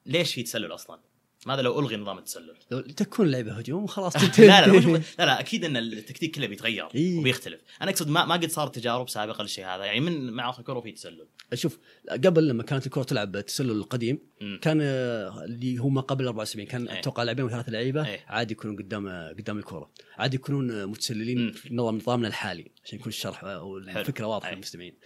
ليش 0.05 0.33
في 0.33 0.43
تسلل 0.43 0.73
أصلا؟ 0.73 0.99
ماذا 1.45 1.61
لو 1.61 1.79
ألغي 1.79 1.95
نظام 1.95 2.17
التسلل؟ 2.17 2.55
لو 2.71 2.81
تكون 2.81 3.31
لعبة 3.31 3.53
هجوم 3.53 3.83
وخلاص 3.83 4.15
لا 4.39 4.67
لا 4.67 4.67
لا 5.19 5.25
لا 5.25 5.39
أكيد 5.39 5.65
إن 5.65 5.77
التكتيك 5.77 6.35
كله 6.35 6.47
بيتغير 6.47 6.87
إيه. 6.95 7.19
وبيختلف، 7.19 7.61
أنا 7.81 7.91
أقصد 7.91 8.09
ما 8.09 8.25
ما 8.25 8.35
قد 8.35 8.49
صارت 8.49 8.75
تجارب 8.75 9.09
سابقة 9.09 9.41
للشيء 9.41 9.65
هذا، 9.65 9.85
يعني 9.85 9.99
من 9.99 10.31
مع 10.31 10.49
الكره 10.59 10.81
في 10.81 10.91
تسلل. 10.91 11.27
شوف 11.53 11.79
قبل 12.09 12.47
لما 12.47 12.63
كانت 12.63 12.85
الكره 12.85 13.03
تلعب 13.03 13.31
بالتسلل 13.31 13.71
القديم 13.71 14.19
مم. 14.41 14.59
كان 14.61 14.79
آه، 14.81 15.43
اللي 15.43 15.77
هم 15.77 15.99
قبل 15.99 16.25
74 16.25 16.67
كان 16.67 16.87
إيه. 16.87 16.99
أتوقع 16.99 17.23
لاعبين 17.23 17.45
وثلاث 17.45 17.69
لعيبة 17.69 18.07
إيه. 18.07 18.19
عادي 18.27 18.53
يكونوا 18.53 18.77
قدام 18.77 19.07
آه، 19.07 19.29
قدام 19.29 19.57
الكره 19.57 19.91
عادي 20.17 20.35
يكونون 20.35 20.71
آه، 20.71 20.85
متسللين 20.85 21.45
مم. 21.45 21.51
في 21.51 21.75
نظام 21.75 21.95
نظامنا 21.95 22.27
الحالي 22.27 22.71
عشان 22.83 22.99
يكون 22.99 23.09
الشرح 23.09 23.43
آه، 23.43 23.59
أو 23.59 23.81
حلو. 23.87 23.99
الفكرة 23.99 24.25
واضحة 24.25 24.49
إيه. 24.49 24.55
للمستمعين 24.55 24.97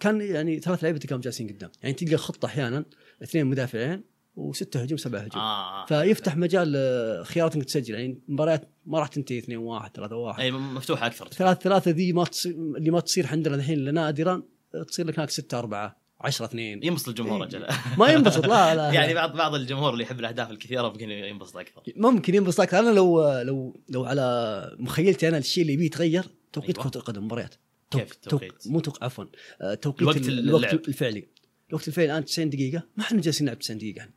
كان 0.00 0.20
يعني 0.20 0.60
ثلاث 0.60 0.82
لعيبة 0.82 0.98
تلقاهم 0.98 1.20
جالسين 1.20 1.48
قدام 1.48 1.70
يعني 1.82 1.94
تلقى 1.94 2.16
خطة 2.16 2.46
أحيانا 2.46 2.84
اثنين 3.22 3.46
مدافعين 3.46 4.13
وستة 4.36 4.82
هجوم 4.82 4.98
سبعة 4.98 5.20
هجوم. 5.20 5.42
آه 5.42 5.86
فيفتح 5.86 6.36
مجال 6.36 6.72
آه، 6.76 7.22
خيارات 7.22 7.56
انك 7.56 7.64
تسجل 7.64 7.94
يعني 7.94 8.18
مباريات 8.28 8.68
ما 8.86 8.98
راح 8.98 9.08
تنتهي 9.08 9.38
2 9.38 9.58
1 9.58 9.90
3 9.96 10.16
1 10.16 10.40
أي 10.40 10.50
مفتوحة 10.50 11.06
أكثر. 11.06 11.28
ثلاث 11.28 11.58
ثلاثة 11.58 11.90
ذي 11.90 12.12
ما 12.12 12.24
تصير 12.24 12.52
اللي 12.52 12.90
ما 12.90 13.00
تصير 13.00 13.26
عندنا 13.26 13.54
الحين 13.54 13.78
إلا 13.78 13.90
نادرا 13.90 14.42
تصير 14.88 15.06
لك 15.06 15.18
هناك 15.18 15.30
6 15.30 15.58
4 15.58 16.04
10 16.20 16.44
2 16.44 16.84
ينبسط 16.84 17.08
الجمهور 17.08 17.42
إيه. 17.42 17.48
أجل 17.48 17.66
ما 17.98 18.08
ينبسط 18.08 18.46
لا 18.46 18.74
لا 18.74 18.92
يعني 18.92 19.14
بعض 19.14 19.36
بعض 19.36 19.54
الجمهور 19.54 19.92
اللي 19.92 20.04
يحب 20.04 20.20
الأهداف 20.20 20.50
الكثيرة 20.50 20.88
ممكن 20.88 21.10
ينبسط 21.10 21.56
أكثر. 21.56 21.82
ممكن 21.96 22.34
ينبسط 22.34 22.60
أكثر. 22.60 22.78
أنا 22.78 22.90
لو 22.90 23.40
لو 23.42 23.76
لو 23.88 24.04
على 24.04 24.76
مخيلتي 24.78 25.28
أنا 25.28 25.38
الشيء 25.38 25.62
اللي 25.62 25.72
يبي 25.72 25.86
يتغير 25.86 26.24
توقيت 26.52 26.78
أيوة. 26.78 26.90
كرة 26.90 27.00
القدم 27.00 27.24
مباريات. 27.24 27.54
كيف 27.90 28.12
التوقيت؟ 28.12 28.66
مو 28.66 28.80
توق 28.80 29.04
عفوا 29.04 29.24
آه، 29.60 29.74
توقيت 29.74 30.02
الوقت. 30.02 30.28
الوقت 30.28 30.88
الفعلي. 30.88 31.28
الوقت 31.68 31.88
الفعلي 31.88 32.12
الآن 32.12 32.24
90 32.24 32.50
دقيقة. 32.50 32.82
ما 32.96 33.04
إحنا 33.04 33.20
جالسين 33.20 33.44
نلعب 33.46 33.58
90 33.58 33.78
دقيقة 33.78 34.00
إحنا. 34.00 34.12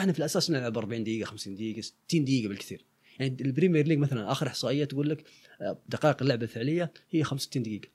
إحنا 0.00 0.12
في 0.12 0.18
الأساس 0.18 0.50
نلعب 0.50 0.78
40 0.78 1.04
دقيقة 1.04 1.26
50 1.26 1.54
دقيقة 1.54 1.80
60 1.80 2.24
دقيقة 2.24 2.48
بالكثير. 2.48 2.84
يعني 3.18 3.36
ال 3.40 3.46
Premier 3.46 3.86
League 3.86 3.98
مثلا 3.98 4.32
آخر 4.32 4.46
إحصائية 4.46 4.84
تقول 4.84 5.10
لك 5.10 5.24
آه، 5.60 5.78
دقائق 5.88 6.22
اللعبة 6.22 6.42
الفعلية 6.42 6.92
هي 7.10 7.24
65 7.24 7.62
دقيقة. 7.62 7.88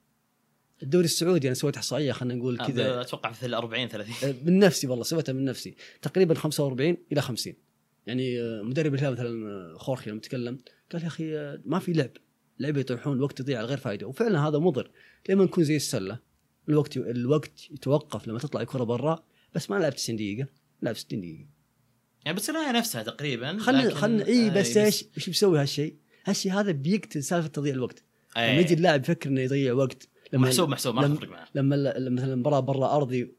الدوري 0.84 1.06
السعودي 1.06 1.48
أنا 1.48 1.56
سويت 1.56 1.78
إحصائية 1.78 2.12
خلينا 2.12 2.36
نقول 2.36 2.58
كذا. 2.58 3.02
أتوقع 3.02 3.32
في 3.32 3.56
40 3.56 3.88
30 3.88 4.30
آه، 4.30 4.36
من 4.46 4.60
نفسي 4.60 4.88
والله 4.88 5.04
سويتها 5.04 5.34
من 5.34 5.46
نفسي. 5.46 5.76
تقريبا 6.02 6.34
45 6.34 6.98
إلى 7.12 7.22
50 7.22 7.54
يعني 8.08 8.42
آه، 8.42 8.62
مدرب 8.62 8.94
الهلال 8.94 9.14
مثلا 9.14 9.50
آه، 9.50 9.78
خورخي 9.78 10.10
لما 10.12 10.20
تكلم 10.20 10.60
قال 10.92 11.02
يا 11.02 11.08
أخي 11.08 11.38
آه، 11.38 11.62
ما 11.66 11.80
في 11.80 11.94
لعب. 11.94 12.12
لعبة 12.60 12.80
يطيحون 12.80 13.18
الوقت 13.18 13.40
يضيع 13.40 13.58
على 13.58 13.68
غير 13.68 13.78
فائده 13.78 14.08
وفعلا 14.08 14.48
هذا 14.48 14.60
مضر. 14.60 14.92
لما 15.30 15.44
نكون 15.44 15.64
زي 15.64 15.76
السلة 15.76 16.20
الوقت 16.70 16.98
الوقت 16.98 17.72
يتوقف 17.72 18.28
لما 18.28 18.40
تطلع 18.40 18.62
الكرة 18.62 18.84
برا 18.84 19.24
بس 19.56 19.70
ما 19.70 19.78
نلعب 19.78 19.96
90 19.96 20.16
دقيقة. 20.18 20.48
نلعب 20.84 20.96
60 20.96 21.22
دقيقة. 21.22 21.46
يعني 22.26 22.38
بتصير 22.38 22.58
هي 22.58 22.72
نفسها 22.72 23.04
تقريبا 23.04 23.58
خلنا 23.58 23.82
لكن- 23.82 23.96
خلنا 23.96 24.26
إي 24.26 24.48
آه، 24.48 24.54
بس 24.54 24.78
إيش 24.78 25.06
إيش 25.18 25.28
بيسوي 25.28 25.60
هالشيء؟ 25.62 25.96
هالشيء 26.26 26.52
هذا 26.54 26.72
بيقتل 26.72 27.24
سالفة 27.24 27.48
تضييع 27.48 27.74
الوقت 27.76 28.04
أي. 28.38 28.52
لما 28.52 28.60
يجي 28.62 28.74
اللاعب 28.74 29.02
يفكر 29.02 29.30
إنه 29.30 29.42
يضيع 29.42 29.74
وقت 29.74 30.08
لما 30.34 30.48
محسوب 30.48 30.70
محسوب 30.70 30.96
ما 30.96 31.08
تفرق 31.08 31.30
معه 31.30 31.48
لما 31.56 31.94
مثلا 32.10 32.36
مباراة 32.36 32.60
برا 32.60 32.96
أرضي 32.96 33.32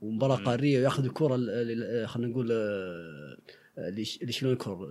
ومباراة. 0.00 0.36
قارية 0.36 0.78
وياخذ 0.78 1.04
الكرة 1.04 1.34
ال- 1.34 1.50
ال- 1.50 2.08
خلينا 2.08 2.30
نقول 2.32 2.48
آه، 2.52 3.36
اللي 3.78 4.02
اللي 4.20 4.28
يشيلون 4.28 4.52
الكرة 4.54 4.88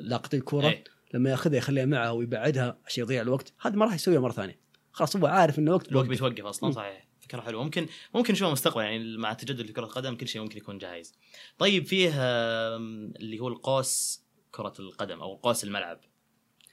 لاقطي 0.00 0.36
الكرة 0.36 0.68
أي. 0.68 0.84
لما 1.14 1.30
ياخذها 1.30 1.56
يخليها 1.56 1.84
معه 1.86 2.12
ويبعدها 2.12 2.78
عشان 2.86 3.02
يضيع 3.02 3.22
الوقت 3.22 3.52
هذا 3.60 3.76
ما 3.76 3.84
راح 3.84 3.94
يسويها 3.94 4.20
مرة 4.20 4.32
ثانية 4.32 4.58
خلاص 4.92 5.16
هو 5.16 5.26
عارف 5.26 5.58
انه 5.58 5.72
وقت 5.72 5.88
الوقت. 5.88 6.06
بيتوقف 6.06 6.44
أصلا. 6.44 6.70
صحيح 6.70 7.07
فكرة 7.28 7.40
حلوة. 7.40 7.64
ممكن 7.64 7.86
ممكن 8.14 8.32
نشوفها 8.32 8.52
مستقبلا 8.52 8.84
يعني 8.84 9.16
مع 9.16 9.32
تجدد 9.32 9.70
كره 9.70 9.84
القدم 9.84 10.14
كل 10.16 10.28
شيء 10.28 10.42
ممكن 10.42 10.58
يكون 10.58 10.78
جاهز. 10.78 11.14
طيب 11.58 11.86
فيه 11.86 12.10
اللي 12.16 13.38
هو 13.40 13.48
القوس 13.48 14.22
كرة 14.50 14.72
القدم 14.78 15.20
أو 15.20 15.34
قوس 15.34 15.64
الملعب. 15.64 16.00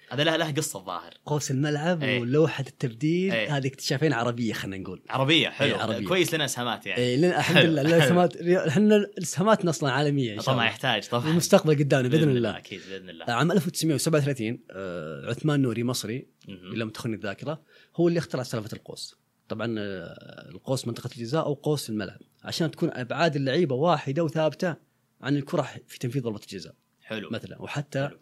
هذا 0.10 0.24
له 0.24 0.36
له 0.36 0.52
قصة 0.52 0.80
الظاهر. 0.80 1.14
قوس 1.26 1.52
الملعب 1.52 2.04
أي. 2.04 2.20
ولوحة 2.20 2.66
التبديل 2.68 3.32
أي. 3.34 3.48
هذه 3.48 3.68
اكتشافين 3.68 4.14
عربية 4.14 4.54
خلينا 4.54 4.78
نقول. 4.78 5.02
عربية 5.10 5.50
حلو. 5.50 5.76
إيه، 5.76 5.82
عربية. 5.82 6.08
كويس 6.08 6.34
لنا 6.34 6.46
إسهامات 6.46 6.86
يعني. 6.86 7.02
اي 7.02 7.18
لنا 7.18 7.40
الحمد. 7.40 7.58
لله 7.58 7.82
لنا 7.82 7.98
اسهامات 8.06 8.38
إحنا 8.38 9.08
إسهاماتنا 9.18 9.70
أصلا 9.70 9.92
عالمية 9.92 10.34
إن 10.34 10.38
شاء 10.38 10.46
طبعا 10.46 10.56
الله. 10.56 10.66
يحتاج 10.66 11.08
طبعا. 11.08 11.30
المستقبل 11.30 11.76
قدامنا 11.76 12.08
بإذن 12.10 12.30
الله. 12.30 12.58
أكيد 12.58 12.82
بإذن 12.90 13.10
الله. 13.10 13.26
عام 13.30 13.52
1937 13.52 14.60
آه، 14.72 15.30
عثمان 15.30 15.62
نوري 15.62 15.84
مصري. 15.84 16.28
إن 16.50 16.74
لم 16.74 16.90
تخني 16.90 17.16
الذاكرة 17.16 17.62
هو 17.96 18.08
اللي 18.08 18.20
اخترع 18.20 18.44
سالفة 18.44 18.70
القوس. 18.74 19.16
طبعا 19.50 19.76
آه، 19.80 20.50
القوس 20.50 20.88
منطقة 20.88 21.08
الجزاء 21.16 21.46
أو 21.46 21.54
قوس 21.54 21.90
الملعب 21.90 22.20
عشان 22.44 22.72
تكون 22.72 22.90
أبعاد 22.94 23.36
اللعيبة 23.36 23.76
واحدة 23.76 24.24
وثابتة 24.24 24.76
عن 25.22 25.36
الكرة 25.36 25.70
في 25.88 26.00
تنفيذ 26.00 26.22
ضربة 26.22 26.40
الجزاء 26.40 26.76
حلو 27.02 27.30
مثلا 27.30 27.62
وحتى 27.62 28.08
حلو. 28.08 28.18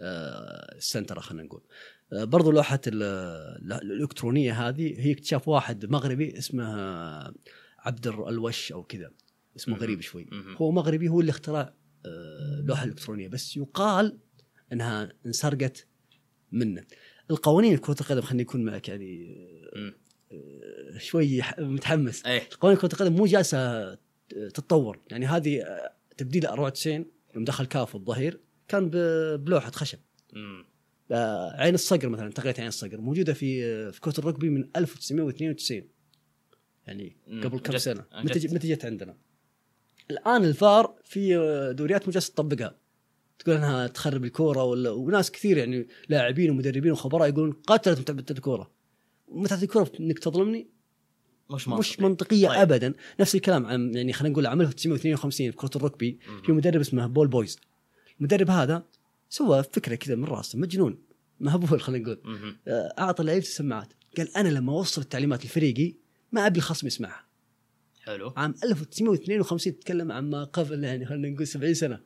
آه، 0.00 0.74
السنتره 0.76 1.20
خلينا 1.20 1.42
نقول 1.44 1.62
آه، 2.12 2.24
برضو 2.24 2.50
لوحة 2.50 2.80
ال- 2.86 3.02
ال- 3.02 3.72
الإلكترونية 3.72 4.68
هذه 4.68 5.00
هي 5.00 5.12
اكتشاف 5.12 5.48
واحد 5.48 5.86
مغربي 5.86 6.38
اسمه 6.38 6.64
عبد 7.78 8.06
الوش 8.06 8.72
أو 8.72 8.82
كذا 8.82 9.10
اسمه 9.56 9.74
مهم. 9.74 9.82
غريب 9.82 10.00
شوي 10.00 10.26
مهم. 10.32 10.56
هو 10.56 10.70
مغربي 10.70 11.08
هو 11.08 11.20
اللي 11.20 11.30
اخترع 11.30 11.74
آه، 12.06 12.58
اللوحه 12.60 12.84
الالكترونيه 12.84 13.28
بس 13.28 13.56
يقال 13.56 14.18
إنها 14.72 15.12
انسرقت 15.26 15.86
منه 16.52 16.84
القوانين 17.30 17.76
كرة 17.78 17.96
القدم 18.00 18.20
خليني 18.20 18.42
اكون 18.42 18.64
معك 18.64 18.88
يعني 18.88 19.36
مم. 19.76 19.94
شوي 20.98 21.40
متحمس. 21.58 22.26
إيه. 22.26 22.42
قوانين 22.60 22.80
كرة 22.80 22.92
القدم 22.92 23.12
مو 23.12 23.26
جالسة 23.26 23.94
تتطور. 24.28 25.00
يعني 25.10 25.26
هذه 25.26 25.62
آه، 25.62 25.92
تبديل 26.16 26.46
94 26.46 27.06
يوم 27.34 27.44
دخل 27.44 27.66
كاف 27.66 27.96
الظهير 27.96 28.40
كان 28.68 28.90
بلوحة 29.36 29.70
خشب. 29.70 29.98
مم. 30.32 30.64
آه، 31.12 31.60
عين 31.60 31.74
الصقر 31.74 32.08
مثلا 32.08 32.32
تقنيه 32.32 32.54
عين 32.58 32.68
الصقر. 32.68 33.00
موجودة 33.00 33.32
في 33.32 33.64
آه، 33.64 33.90
في 33.90 34.00
كرة 34.00 34.20
الرugby 34.20 34.44
من 34.44 34.68
1992 34.76 35.88
يعني. 36.86 37.16
قبل 37.44 37.58
كم 37.58 37.78
سنة. 37.78 38.04
متى 38.14 38.54
متى 38.54 38.68
جت 38.68 38.84
عندنا. 38.84 39.16
الآن 40.10 40.44
الفار 40.44 40.94
في 41.04 41.34
دوريات 41.76 42.06
مو 42.06 42.12
جالسة 42.12 42.32
تطبقها. 42.32 42.78
تقول 43.38 43.56
إنها 43.56 43.86
تخرب 43.86 44.24
الكورة 44.24 44.64
ولا 44.64 44.90
وناس 44.90 45.30
كثير 45.30 45.56
يعني 45.56 45.88
لاعبين 46.08 46.50
ومدربين 46.50 46.92
وخبراء 46.92 47.28
يقولون 47.28 47.52
قتلت 47.52 48.10
متعه 48.10 48.36
الكورة. 48.36 48.70
متعه 49.30 49.62
الكوره 49.62 49.92
إنك 50.00 50.18
تظلمني؟ 50.18 50.68
مش 51.50 51.68
مش 51.68 52.00
منطقي 52.00 52.08
منطقية 52.08 52.48
طيب. 52.48 52.56
طيب. 52.56 52.72
ابدا. 52.72 52.94
نفس 53.20 53.34
الكلام 53.34 53.66
عن 53.66 53.94
يعني 53.94 54.12
خلينا 54.12 54.32
نقول 54.32 54.46
عام 54.46 54.60
1952 54.60 55.50
في 55.50 55.56
كرة 55.56 55.70
الركبي. 55.76 56.18
في 56.46 56.52
مدرب 56.52 56.80
اسمه 56.80 57.06
بول 57.06 57.28
بويز. 57.28 57.58
المدرب 58.18 58.50
هذا 58.50 58.86
سوى 59.28 59.62
فكرة 59.62 59.94
كذا 59.94 60.14
من 60.14 60.24
راسه 60.24 60.58
مجنون. 60.58 60.98
مهبول 61.40 61.80
خلينا 61.80 62.04
نقول. 62.04 62.20
آه، 62.68 62.94
أعطى 62.98 63.22
لعيبة 63.22 63.44
السماعات. 63.44 63.92
قال 64.16 64.36
أنا 64.36 64.48
لما 64.48 64.72
اوصل 64.72 65.02
التعليمات 65.02 65.44
لفريقي 65.44 65.94
ما 66.32 66.46
أبي 66.46 66.58
الخصم 66.58 66.86
يسمعها. 66.86 67.24
حلو. 68.00 68.32
عام 68.36 68.54
1952 68.64 69.78
تتكلم 69.78 70.12
عن 70.12 70.30
ما 70.30 70.44
قبل 70.44 70.84
يعني 70.84 71.06
خلينا 71.06 71.28
نقول 71.28 71.46
70 71.46 71.74
سنة. 71.74 72.00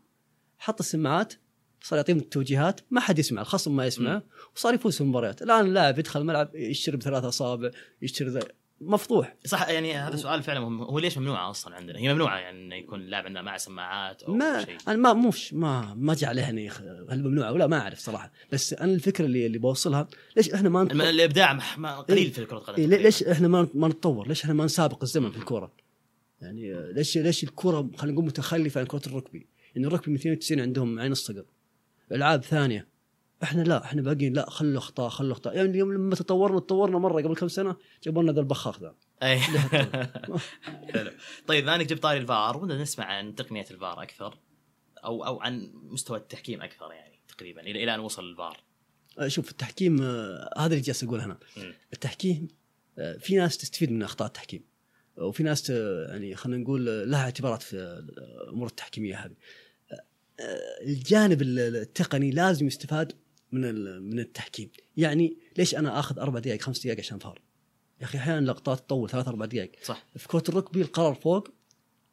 حط 0.58 0.80
السماعات 0.80 1.34
صار 1.82 1.96
يعطيهم 1.96 2.16
التوجيهات 2.18 2.80
ما 2.90 3.00
حد 3.00 3.18
يسمع 3.18 3.42
الخصم 3.42 3.76
ما 3.76 3.86
يسمع 3.86 4.22
وصار 4.56 4.74
يفوز 4.74 4.94
في 4.94 5.00
المباريات 5.00 5.42
الآن 5.42 5.66
اللاعب 5.66 5.98
يدخل 5.98 6.20
الملعب 6.20 6.50
يشتري 6.54 6.96
بثلاث 6.96 7.24
أصابع 7.24 7.70
يشتري 8.02 8.28
ذا- 8.28 8.48
مفضوح. 8.80 9.36
صح 9.44 9.68
يعني 9.68 9.94
هذا 9.94 10.16
سؤال 10.16 10.42
فعلا 10.42 10.60
مهم. 10.60 10.82
هو 10.82 10.98
ليش 10.98 11.18
ممنوعة 11.18 11.50
أصلا 11.50 11.74
عندنا؟ 11.74 11.98
هي 11.98 12.12
ممنوعة 12.12 12.38
يعني 12.38 12.58
إنه 12.66 12.74
يكون 12.74 13.00
اللاعب 13.00 13.26
عنده 13.26 13.42
معه 13.42 13.56
سماعات 13.56 14.22
أو 14.22 14.34
ما 14.34 14.64
شيء. 14.64 14.76
أنا 14.88 14.96
ما 14.96 15.12
موش 15.12 15.54
ما 15.54 15.94
ما 15.94 16.14
جاء 16.14 16.30
عليها 16.30 16.50
إني 16.50 16.70
خ- 16.70 16.80
هل 17.10 17.22
ممنوعة 17.22 17.52
ولا 17.52 17.66
ما 17.66 17.78
أعرف 17.78 17.98
صراحة. 17.98 18.32
بس 18.52 18.72
أنا 18.74 18.92
الفكرة 18.92 19.24
اللي 19.24 19.46
اللي 19.46 19.58
بوصلها 19.58 20.08
ليش 20.36 20.50
إحنا 20.50 20.68
ما 20.68 20.84
نتطور 20.84 21.08
الإبداع 21.08 21.52
ما- 21.76 22.00
قليل 22.00 22.18
إيه. 22.24 22.32
في 22.32 22.44
كره 22.44 22.56
القدم 22.58 22.76
إيه. 22.78 22.86
ليش 22.86 23.22
إحنا 23.22 23.48
ما 23.48 23.68
ما 23.74 23.88
نتطور؟ 23.88 24.28
ليش 24.28 24.42
إحنا 24.42 24.54
ما 24.54 24.64
نسابق 24.64 25.02
الزمن 25.02 25.30
في 25.30 25.36
الكوره 25.38 25.72
يعني 26.40 26.92
ليش 26.92 27.18
ليش 27.18 27.44
الكوره 27.44 27.90
خلينا 27.96 28.12
نقول 28.14 28.24
متخلفة 28.26 28.80
عن 28.80 28.86
كرة 28.86 29.02
الركبي؟ 29.06 29.46
يعني 29.74 29.86
الركبي 29.86 30.10
من 30.10 30.16
92 30.16 30.60
عندهم 30.60 31.00
عين 31.00 31.12
الصقر. 31.12 31.44
ألعاب 32.12 32.42
ثانية. 32.42 32.92
إحنا 33.42 33.62
لا 33.62 33.84
إحنا 33.84 34.02
باقيين 34.02 34.32
لا 34.32 34.50
خلوا 34.50 34.78
اخطاء 34.78 35.08
خلوا 35.08 35.32
اخطاء 35.32 35.56
يعني 35.56 35.70
اليوم 35.70 35.92
لما 35.92 36.14
تطورنا 36.14 36.60
تطورنا 36.60 36.98
مرة 36.98 37.22
قبل 37.22 37.34
كم 37.34 37.48
سنة 37.48 37.76
جابوا 38.02 38.22
لنا 38.22 38.32
ذا 38.32 38.40
البخاخ 38.40 38.80
ذا. 38.80 38.94
أي. 39.22 39.38
حلو 39.38 41.10
طيب 41.48 41.64
ذانك 41.64 41.86
جبت 41.86 42.02
طاري 42.02 42.18
الفار 42.18 42.56
ودنا 42.56 42.82
نسمع 42.82 43.04
عن 43.04 43.34
تقنية 43.34 43.66
الفار 43.70 44.02
أكثر 44.02 44.38
أو 45.04 45.24
أو 45.26 45.40
عن 45.40 45.70
مستوى 45.74 46.18
التحكيم 46.18 46.62
أكثر 46.62 46.92
يعني 46.92 47.20
تقريبا 47.28 47.60
إلى 47.60 47.84
إلى 47.84 47.94
أن 47.94 48.00
وصل 48.00 48.24
الفار. 48.24 48.60
آه، 49.18 49.28
شوف 49.28 49.50
التحكيم 49.50 50.02
آه، 50.02 50.50
هذا 50.58 50.66
اللي 50.66 50.80
جالس 50.80 51.04
أقوله 51.04 51.24
هنا. 51.24 51.38
التحكيم 51.92 52.48
آه، 52.98 53.16
في 53.16 53.36
ناس 53.36 53.58
تستفيد 53.58 53.92
من 53.92 54.02
أخطاء 54.02 54.28
التحكيم 54.28 54.64
وفي 55.16 55.42
ناس 55.42 55.70
يعني 55.70 56.36
خلينا 56.36 56.62
نقول 56.62 57.10
لها 57.10 57.24
اعتبارات 57.24 57.62
في 57.62 57.76
الأمور 57.76 58.66
التحكيمية 58.66 59.16
هذه. 59.24 59.34
الجانب 60.82 61.42
ال- 61.42 61.58
التقني 61.76 62.30
لازم 62.30 62.66
يستفاد 62.66 63.12
من 63.52 63.74
من 64.02 64.18
التحكيم. 64.18 64.70
يعني 64.96 65.36
ليش 65.58 65.74
أنا 65.74 65.98
آخذ 65.98 66.18
أربع 66.18 66.38
دقائق 66.38 66.62
خمس 66.62 66.80
دقائق 66.82 66.98
عشان 66.98 67.18
فار؟ 67.18 67.40
يا 68.00 68.04
أخي 68.04 68.18
أحيانا 68.18 68.46
لقطات 68.50 68.78
تطول 68.80 69.10
ثلاث 69.10 69.28
أربع 69.28 69.46
دقائق. 69.46 69.72
صح. 69.84 70.04
في 70.16 70.28
كرة 70.28 70.42
الركبي 70.48 70.82
القرار 70.82 71.14
فوق 71.14 71.48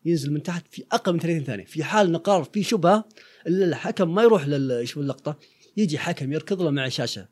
ينزل 0.05 0.33
من 0.33 0.43
تحت 0.43 0.67
في 0.67 0.83
أقل 0.91 1.13
من 1.13 1.19
30 1.19 1.43
ثانية. 1.43 1.65
في 1.65 1.83
حال 1.83 2.07
إن 2.07 2.17
قرار 2.17 2.43
فيه 2.43 2.63
شبهة 2.63 3.09
الحكم 3.47 4.15
ما 4.15 4.23
يروح 4.23 4.45
يشوف 4.81 4.97
اللقطة؟ 5.03 5.39
يجي 5.77 5.97
حكم 5.97 6.33
يركض 6.33 6.61
له 6.61 6.69
مع 6.69 6.89
شاشة. 6.89 7.27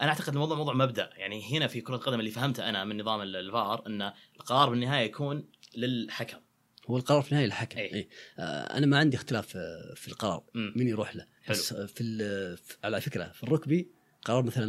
أنا 0.00 0.08
أعتقد 0.10 0.32
الموضوع 0.32 0.56
موضوع 0.56 0.74
مبدأ. 0.74 1.10
يعني 1.16 1.56
هنا 1.56 1.66
في 1.66 1.80
كرة 1.80 1.94
القدم 1.96 2.20
اللي 2.20 2.30
فهمته 2.30 2.68
أنا 2.68 2.84
من 2.84 3.00
نظام 3.00 3.20
ال- 3.20 3.36
الفار 3.36 3.86
إن 3.86 4.12
القرار 4.36 4.70
بالنهاية 4.70 5.04
يكون 5.04 5.44
للحكم. 5.76 6.38
هو 6.88 6.96
القرار 6.96 7.22
في 7.22 7.28
النهاية 7.28 7.46
الحكم 7.46 7.78
أي. 7.78 7.94
أي. 7.94 8.08
آه 8.38 8.42
أنا 8.42 8.86
ما 8.86 8.98
عندي 8.98 9.16
اختلاف 9.16 9.56
آه، 9.56 9.94
في 9.96 10.08
القرار. 10.08 10.42
مين 10.54 10.88
يروح 10.88 11.16
له 11.16 11.26
حلو. 11.42 11.56
بس 11.56 11.72
آه، 11.72 11.86
في, 11.86 12.56
على 12.84 13.00
فكرة 13.00 13.32
في 13.34 13.42
الركبي 13.42 13.90
قرار 14.24 14.42
مثلا 14.42 14.66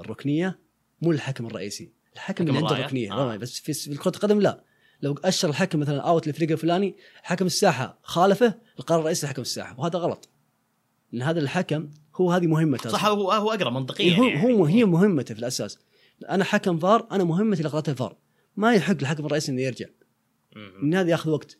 الركنية 0.00 0.58
مو 1.02 1.12
الحكم 1.12 1.46
الرئيسي 1.46 1.92
الحكم 2.14 2.44
حكم 2.44 2.48
اللي 2.48 2.58
عنده؟ 2.58 2.78
الركنية 2.78 3.12
آه. 3.12 3.36
بس 3.36 3.60
في 3.60 3.96
كرة 3.96 4.12
القدم 4.16 4.40
لا 4.40 4.64
لو 5.02 5.14
أشر 5.24 5.48
الحكم 5.48 5.80
مثلا 5.80 6.00
اوت 6.00 6.26
للفريق 6.26 6.50
الفلاني 6.50 6.96
حكم 7.22 7.46
الساحة 7.46 7.98
خالفه 8.02 8.54
القرار 8.78 9.00
الرئيسي 9.00 9.26
لحكم 9.26 9.42
الساحة 9.42 9.80
وهذا 9.80 9.98
غلط 9.98 10.28
لأن 11.12 11.22
هذا 11.22 11.40
الحكم 11.40 11.90
هو 12.14 12.32
هذه 12.32 12.46
مهمته 12.46 12.90
صح. 12.90 13.04
هو 13.04 13.32
هو 13.32 13.52
اقرب 13.52 13.72
منطقيا 13.72 14.06
إيه 14.06 14.16
هو 14.16 14.24
يعني. 14.24 14.42
هو 14.42 14.64
هي 14.64 14.84
مهمته 14.84 15.34
في 15.34 15.40
الأساس 15.40 15.78
أنا 16.30 16.44
حكم 16.44 16.78
فار 16.78 17.08
أنا 17.12 17.24
مهمتي 17.24 17.62
لقطات 17.62 17.88
الفار 17.88 18.16
ما 18.56 18.74
يحق 18.74 18.96
الحكم 19.00 19.26
الرئيسي 19.26 19.52
إنه 19.52 19.62
يرجع 19.62 19.86
مم. 20.56 20.72
إن 20.82 20.94
هذا 20.94 21.10
ياخذ 21.10 21.30
وقت 21.30 21.58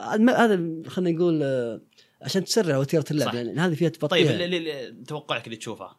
هذا 0.00 0.16
ما- 0.16 0.44
هذا 0.44 0.82
خلينا 0.88 1.18
نقول 1.18 1.42
آه، 1.42 1.80
عشان 2.22 2.44
تسرع 2.44 2.76
وتيرة 2.76 3.04
اللعب. 3.10 3.34
لأن 3.34 3.58
هذه 3.58 3.74
فيها 3.74 3.88
تبطيء 3.88 4.08
طيب 4.08 4.26
اللي- 4.26 4.56
اللي- 4.56 5.04
توقعك 5.04 5.44
اللي 5.46 5.56
تشوفه 5.56 5.90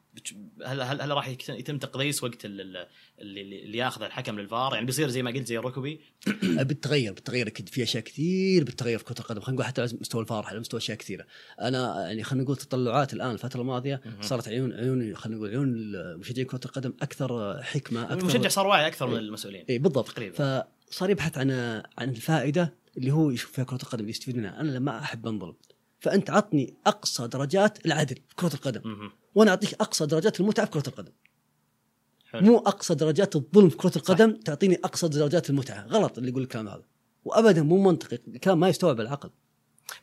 هل 0.66 0.82
هل 0.82 1.02
هل 1.02 1.10
راح 1.12 1.28
يتم 1.50 1.78
تقليص 1.78 2.24
وقت 2.24 2.46
ال- 2.46 2.62
ال- 2.62 2.88
اللي, 3.22 3.42
اللي 3.64 3.78
ياخذ 3.78 4.04
الحكم 4.04 4.40
للفار 4.40 4.74
يعني 4.74 4.86
بيصير 4.86 5.10
زي 5.10 5.24
ما 5.24 5.32
قلت 5.32 5.48
زي 5.48 5.58
الركبي 5.58 6.02
بتتغير 6.44 7.14
بتتغير 7.14 7.48
أكيد 7.48 7.70
في 7.70 7.84
أشياء 7.84 8.04
كثير 8.04 8.64
بتتغير 8.64 8.98
في 8.98 9.04
كرة 9.06 9.20
القدم 9.20 9.42
خلينا 9.42 9.54
نقول 9.56 9.66
حتى 9.68 9.82
على 9.82 9.92
مستوى 10.02 10.22
الفار 10.22 10.46
على 10.46 10.60
مستوى 10.60 10.78
أشياء 10.80 10.98
كثيره 10.98 11.26
أنا 11.62 12.08
يعني 12.08 12.24
خلينا 12.24 12.44
نقول 12.44 12.56
تطلعات 12.58 13.14
الآن 13.14 13.32
الفترة 13.32 13.62
الماضية. 13.62 14.02
صارت 14.22 14.48
عيون 14.48 14.74
عيون 14.74 15.16
خلينا 15.16 15.38
نقول 15.38 15.50
عيون 15.50 15.92
مشجعين 16.20 16.48
كرة 16.48 16.60
القدم 16.66 16.94
أكثر 17.02 17.62
حكمة 17.64 18.04
أكثر 18.04 18.20
المشجع 18.20 18.50
صار 18.50 18.68
واعي 18.68 18.88
أكثر 18.88 19.08
من 19.08 19.14
إيه. 19.14 19.20
المسؤولين 19.20 19.66
اي 19.70 19.78
بالضبط 19.78 20.08
تقريبا. 20.08 20.64
فصار 20.92 21.10
يبحث 21.10 21.38
عن 21.38 21.52
عن 21.98 22.10
الفائدة 22.10 22.74
اللي 22.98 23.12
هو 23.12 23.30
يشوف 23.30 23.52
فيها 23.52 23.64
كرة 23.64 23.80
القدم 23.84 24.10
يستفيد 24.10 24.38
منها. 24.38 24.62
أنا 24.62 24.72
لما 24.72 25.00
أحب 25.00 25.28
أنظلم. 25.28 25.56
فأنت 26.00 26.30
عطني 26.30 26.74
أقصى 26.88 27.28
درجات 27.28 27.86
العدل 27.86 28.16
في 28.16 28.36
كرة 28.36 28.54
القدم. 28.54 29.10
وأنا 29.36 29.52
أعطيك 29.52 29.74
أقصى 29.74 30.06
درجات 30.06 30.40
المتعة 30.40 30.66
في 30.66 30.72
كرة 30.72 30.88
القدم. 30.88 31.12
حلو. 32.32 32.42
مو 32.42 32.58
أقصى 32.58 32.96
درجات 32.96 33.36
الظلم 33.36 33.70
في 33.70 33.78
كرة 33.78 33.92
القدم 33.96 34.34
صح. 34.36 34.42
تعطيني 34.42 34.76
أقصى 34.76 35.08
درجات 35.08 35.50
المتعة. 35.50 35.86
غلط 35.88 36.18
اللي 36.18 36.30
يقول 36.30 36.44
الكلام 36.44 36.68
هذا. 36.68 36.84
وابدا 37.26 37.62
مو 37.64 37.78
منطقي. 37.84 38.20
الكلام 38.28 38.60
ما 38.60 38.70
يستوعب 38.70 39.00
العقل. 39.00 39.30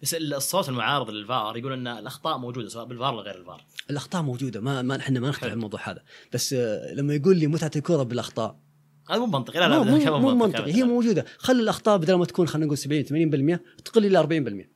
بس 0.02 0.14
ال- 0.14 0.34
الصوت 0.34 0.68
المعارض 0.68 1.10
للفار 1.10 1.56
يقول 1.56 1.72
إن 1.72 1.86
الأخطاء 1.86 2.38
موجودة 2.38 2.68
سواء 2.68 2.84
بالفار 2.84 3.14
ولا 3.14 3.22
غير 3.22 3.40
الفار. 3.40 3.64
الأخطاء 3.90 4.22
موجودة. 4.22 4.60
ما 4.60 4.82
ما 4.82 4.96
إحنا 4.96 5.20
ما 5.20 5.28
نختلف. 5.28 5.52
الموضوع 5.52 5.90
هذا. 5.90 6.02
بس 6.32 6.52
آه، 6.52 6.94
لما 6.94 7.14
يقول 7.14 7.36
لي 7.36 7.46
متعة 7.46 7.70
الكرة 7.76 8.02
بالأخطاء 8.02 8.63
هذا 9.10 9.18
مو 9.18 9.26
منطقي. 9.26 9.58
لا 9.60 9.68
لا 9.68 9.82
مو, 9.82 10.18
مو, 10.18 10.18
مو 10.18 10.46
منطقي. 10.46 10.72
هي 10.74 10.82
موجودة. 10.82 11.24
خلي 11.38 11.62
الأخطاء 11.62 11.96
بدل 11.96 12.14
ما 12.14 12.24
تكون 12.24 12.48
خلينا 12.48 12.66
نقول 12.66 12.78
70 12.78 13.58
80% 13.58 13.82
تقل 13.84 14.06
إلى 14.06 14.18
40% 14.18 14.68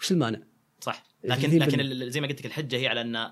وش 0.00 0.12
المانع؟ 0.12 0.38
صح. 0.80 1.04
لكن 1.24 1.58
لكن 1.58 2.10
زي 2.10 2.20
ما 2.20 2.26
قلت 2.26 2.40
لك 2.40 2.46
الحجة 2.46 2.76
هي 2.76 2.88
على 2.88 3.00
أن 3.00 3.30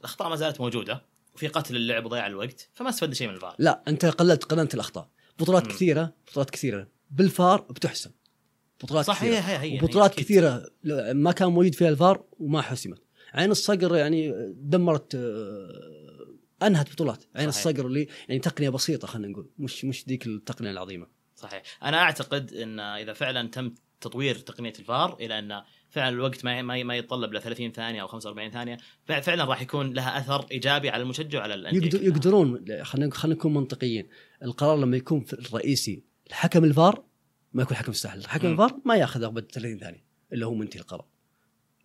الأخطاء 0.00 0.28
ما 0.28 0.36
زالت 0.36 0.60
موجودة 0.60 1.02
وفي 1.34 1.48
قتل 1.48 1.76
اللعب 1.76 2.04
وضياع 2.06 2.26
الوقت 2.26 2.68
فما 2.74 2.88
استفدنا 2.88 3.14
شيء 3.14 3.28
من 3.28 3.34
الفار. 3.34 3.54
لا 3.58 3.82
أنت 3.88 4.06
قللت 4.06 4.44
قللت 4.44 4.74
الأخطاء. 4.74 5.08
بطولات 5.38 5.64
مم. 5.64 5.70
كثيرة 5.70 6.12
بطولات 6.30 6.50
كثيرة. 6.50 6.88
بالفار 7.10 7.60
بتحسم 7.60 8.10
بطولات 8.82 9.04
صح 9.04 9.16
كثيرة. 9.18 9.34
هي 9.34 9.58
هي 9.58 9.72
هي 9.72 9.78
وبطولات 9.78 10.12
أكيد. 10.12 10.24
كثيرة 10.24 10.70
ما 11.12 11.32
كان 11.32 11.48
موجود 11.48 11.74
فيها 11.74 11.88
الفار 11.88 12.24
وما 12.38 12.62
حسمت. 12.62 13.02
عين 13.34 13.50
الصقر 13.50 13.96
يعني 13.96 14.34
دمرت 14.56 15.14
آه، 15.14 16.17
أنهت 16.62 16.92
بطولات. 16.92 17.24
عين 17.36 17.50
صحيح. 17.50 17.66
الصقر 17.66 17.86
اللي 17.86 18.08
يعني 18.28 18.40
تقنية 18.40 18.68
بسيطة 18.68 19.06
خلينا 19.06 19.28
نقول 19.28 19.50
مش 19.58 19.84
مش 19.84 20.04
ذيك 20.08 20.26
التقنية 20.26 20.70
العظيمة. 20.70 21.06
صحيح. 21.34 21.62
أنا 21.82 21.96
أعتقد 21.98 22.52
إن 22.52 22.80
إذا 22.80 23.12
فعلا 23.12 23.48
تم 23.48 23.74
تطوير 24.00 24.34
تقنية 24.38 24.72
الفار 24.78 25.16
إلى 25.20 25.38
أن 25.38 25.62
فعلا 25.90 26.08
الوقت 26.08 26.44
ما 26.44 26.62
ما 26.62 26.82
ما 26.82 26.96
يتطلب 26.96 27.32
ل 27.32 27.42
30 27.42 27.72
ثانية 27.72 28.02
أو 28.02 28.06
45 28.06 28.50
ثانية 28.50 28.76
فع- 29.04 29.20
فعلا 29.20 29.44
راح 29.44 29.62
يكون 29.62 29.92
لها 29.92 30.18
أثر 30.18 30.46
إيجابي 30.50 30.90
على 30.90 31.02
المشجع 31.02 31.38
وعلى 31.38 31.54
الأندية. 31.54 31.86
يقدر. 31.86 32.02
يقدرون 32.04 32.64
خلينا 32.84 33.14
خلينا 33.14 33.36
نكون 33.38 33.54
منطقيين. 33.54 34.08
القرار 34.42 34.76
لما 34.78 34.96
يكون 34.96 35.20
في 35.20 35.32
الرئيسي 35.32 36.04
الحكم 36.28 36.64
الفار 36.64 37.04
ما 37.52 37.62
يكون 37.62 37.76
حكم 37.76 37.90
الساحل 37.92 38.26
حكم. 38.26 38.46
الفار 38.52 38.80
ما 38.84 38.96
ياخذ 38.96 39.24
عقبه 39.24 39.40
30 39.40 39.78
ثانية 39.78 40.04
إلا 40.32 40.46
هو 40.46 40.54
منتهي 40.54 40.80
القرار. 40.80 41.06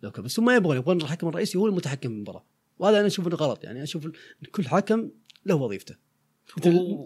لو 0.02 0.10
كان 0.10 0.24
بس 0.24 0.38
هم 0.38 0.44
ما 0.44 0.56
يبغون 0.56 0.76
يبغون 0.76 1.02
الحكم 1.02 1.28
الرئيسي 1.28 1.58
هو 1.58 1.66
المتحكم 1.66 2.08
في 2.08 2.14
المباراة. 2.14 2.44
وهذا 2.78 2.98
أنا 2.98 3.06
أشوف 3.06 3.26
إنه 3.26 3.36
غلط 3.36 3.64
يعني 3.64 3.82
أشوف 3.82 4.08
كل 4.52 4.68
حكم 4.68 5.10
له 5.46 5.54
وظيفته 5.54 5.94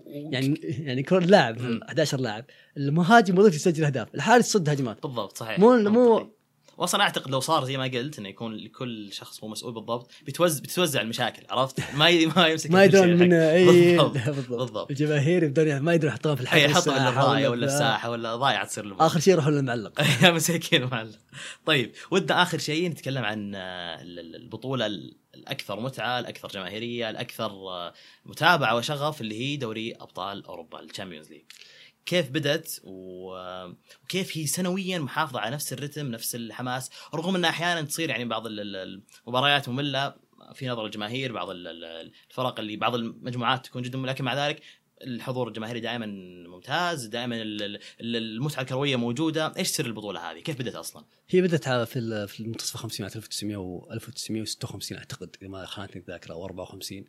يعني 0.06 0.54
يعني 0.62 1.02
كل 1.02 1.26
لاعب 1.30 1.60
مم. 1.60 1.80
11 1.82 2.20
لاعب 2.20 2.44
المهاجم 2.76 3.38
وظيفته 3.38 3.56
يسجل 3.56 3.84
أهداف 3.84 4.14
الحارس 4.14 4.46
يصد 4.48 4.68
هجمات 4.68 5.02
بالضبط 5.02 5.36
صحيح 5.38 5.58
مو- 5.58 5.76
مو-. 5.90 6.37
واصلا 6.78 7.02
أعتقد 7.02 7.30
لو 7.30 7.40
صار 7.40 7.64
زي 7.64 7.76
ما 7.76 7.84
قلت 7.84 8.18
إنه 8.18 8.28
يكون 8.28 8.54
لكل 8.56 9.12
شخص 9.12 9.44
هو 9.44 9.48
مسؤول 9.48 9.74
بالضبط 9.74 10.10
بتوزع 10.26 10.60
بتتوزع 10.62 11.00
المشاكل 11.00 11.42
عرفت؟ 11.50 11.94
ما 11.94 12.08
ي... 12.08 12.26
ما 12.26 12.46
يمسك 12.46 12.70
ما 12.70 12.84
يدرون 12.84 13.08
من. 13.16 13.32
اي 13.32 13.64
بالضبط 13.66 14.12
بالضبط. 14.26 14.58
بالضبط. 14.58 14.90
الجماهير 14.90 15.42
يبدون 15.42 15.78
ما 15.78 15.94
يدرون 15.94 16.12
يحطون 16.12 16.34
في 16.34 16.40
الحلقة 16.40 16.64
اي 16.64 16.70
يحطوا 16.70 16.92
ولا 16.92 17.08
الرايه 17.08 17.48
ولا 17.48 17.66
الساحه 17.66 18.10
ولا 18.10 18.36
ضايعه 18.36 18.64
تصير 18.66 18.84
المباراة. 18.84 19.06
آخر 19.06 19.20
شيء 19.20 19.32
يروحون 19.32 19.52
للمعلق. 19.54 20.00
يا 20.22 20.30
مساكين 20.30 20.84
معلق 20.84 21.18
طيب 21.66 21.92
ودنا 22.10 22.42
آخر 22.42 22.58
شيء 22.58 22.88
نتكلم 22.88 23.24
عن 23.24 23.54
آه، 23.54 24.02
ال- 24.02 24.18
ال- 24.18 24.36
البطولة 24.36 24.86
ال- 24.86 25.16
الأكثر 25.34 25.80
متعة 25.80 26.18
الأكثر 26.18 26.48
جماهيرية 26.48 27.10
الأكثر 27.10 27.50
آه، 27.50 27.92
متابعة 28.26 28.76
وشغف 28.76 29.20
اللي 29.20 29.40
هي 29.40 29.56
دوري 29.56 29.92
أبطال 29.94 30.44
أوروبا 30.46 30.80
ال 30.80 30.85
Champions 30.85 31.30
League. 31.30 31.42
كيف 32.08 32.30
بدت 32.30 32.80
وكيف 32.84 34.36
هي 34.38 34.46
سنويا 34.46 34.98
محافظة 34.98 35.40
على 35.40 35.54
نفس 35.54 35.72
الرتم 35.72 36.06
نفس 36.06 36.34
الحماس 36.34 36.90
رغم 37.14 37.36
انها 37.36 37.50
أحيانا 37.50 37.82
تصير 37.82 38.10
يعني 38.10 38.24
بعض 38.24 38.46
ال- 38.46 38.60
ال- 38.60 39.02
المباريات 39.26 39.68
مملة 39.68 40.14
في 40.54 40.68
نظر 40.68 40.86
الجماهير 40.86 41.32
بعض 41.32 41.50
ال- 41.50 41.66
ال- 41.68 42.10
الفرق 42.30 42.60
اللي 42.60 42.76
بعض 42.76 42.94
المجموعات 42.94 43.66
تكون 43.66 43.82
جدا 43.82 43.98
لكن 43.98 44.24
مع 44.24 44.46
ذلك 44.46 44.62
الحضور 45.02 45.48
الجماهيري 45.48 45.80
دائما 45.80 46.06
ممتاز 46.48 47.06
دائما 47.06 47.42
ال- 47.42 47.62
ال- 48.00 48.16
المتعة 48.16 48.60
الكروية 48.62 48.96
موجودة. 48.96 49.52
إيش 49.56 49.68
سر 49.68 49.86
البطولة 49.86 50.30
هذه؟ 50.30 50.40
كيف 50.40 50.58
بدت 50.58 50.74
أصلا؟ 50.74 51.04
هي 51.28 51.40
بدأت 51.40 51.64
على- 51.64 51.86
في 51.88 52.26
في 52.28 52.40
المنتصف 52.40 52.74
الخمسينات 52.74 53.16
1900 53.16 53.56
و 53.56 53.92
1956 53.92 54.98
أعتقد 54.98 55.36
إذا 55.42 55.48
ما 55.50 55.66
خانتني 55.66 56.00
الذاكرة 56.02 56.32
أو 56.34 56.44
54 56.44 56.98
آه 56.98 57.04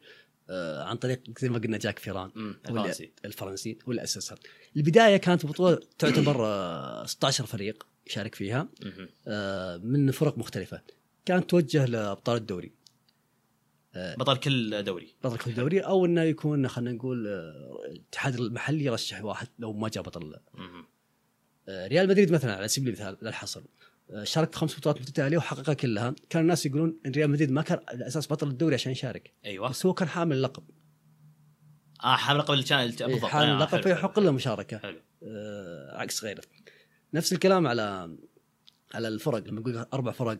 عن 0.83 0.95
طريق 0.95 1.21
زي 1.39 1.49
ما 1.49 1.57
قلنا 1.59 1.77
جاك 1.77 1.99
فيران 1.99 2.31
الفرنسي 2.69 3.11
الفرنسي 3.25 3.77
هو 3.87 3.91
اللي 3.91 4.03
اسسها. 4.03 4.37
البداية 4.77 5.17
كانت 5.17 5.45
بطولة 5.45 5.79
تعتبر 5.97 6.45
آه 6.45 7.05
16 7.05 7.45
فريق 7.45 7.87
يشارك 8.07 8.35
فيها. 8.35 8.67
آه 9.27 9.77
من 9.77 10.11
فرق 10.11 10.37
مختلفة. 10.37 10.81
كانت 11.25 11.49
توجه 11.49 11.85
لأبطال 11.85 12.37
الدوري 12.37 12.71
بطل 13.95 14.37
كل 14.37 14.83
دوري 14.83 15.15
بطل 15.23 15.37
كل 15.37 15.53
دوري 15.53 15.79
أو 15.79 16.05
إنه 16.05 16.21
يكون 16.23 16.67
خلينا 16.67 16.91
نقول 16.91 17.27
آه، 17.27 17.85
الاتحاد 17.91 18.35
المحلي 18.35 18.85
يرشح 18.85 19.23
واحد 19.23 19.47
لو 19.59 19.73
ما 19.73 19.89
جاء 19.89 20.03
بطل. 20.03 20.35
آه، 21.69 21.87
ريال 21.87 22.07
مدريد 22.07 22.31
مثلا 22.31 22.55
على 22.55 22.67
سبيل 22.67 22.87
المثال 22.87 23.17
للحصر 23.21 23.59
آه، 23.59 23.63
شارك 24.23 24.51
في 24.51 24.57
خمس 24.57 24.77
بطولات 24.77 25.01
متتاليه 25.01 25.37
وحققها 25.37 25.73
كلها. 25.73 26.15
كان 26.29 26.41
الناس 26.41 26.65
يقولون 26.65 26.99
إن 27.05 27.11
ريال 27.11 27.29
مدريد 27.29 27.51
ما 27.51 27.61
كان 27.61 27.79
على 27.89 28.07
أساس 28.07 28.31
بطل 28.31 28.47
الدوري 28.47 28.75
عشان 28.75 28.91
يشارك. 28.91 29.33
أيوه. 29.45 29.69
بس 29.69 29.85
هو 29.85 29.93
كان 29.93 30.07
حامل 30.07 30.35
اللقب 30.35 30.63
آه 32.03 32.15
حامل 32.15 32.41
قبل 32.41 32.59
الشان 32.59 32.77
إيه، 32.77 32.87
بالضبط 32.87 33.25
حامل 33.25 33.49
آه، 33.49 33.53
اللقب 33.53 33.71
حلو. 33.71 33.81
فيحق 33.81 34.19
له 34.19 34.31
مشاركة. 34.31 34.77
حلو. 34.77 34.99
آه، 35.23 35.97
عكس 35.97 36.23
غيره. 36.23 36.41
نفس 37.13 37.33
الكلام 37.33 37.67
على 37.67 38.17
على 38.93 39.07
الفرق 39.07 39.47
لما 39.47 39.61
يقول 39.61 39.85
أربع 39.93 40.11
فرق. 40.11 40.39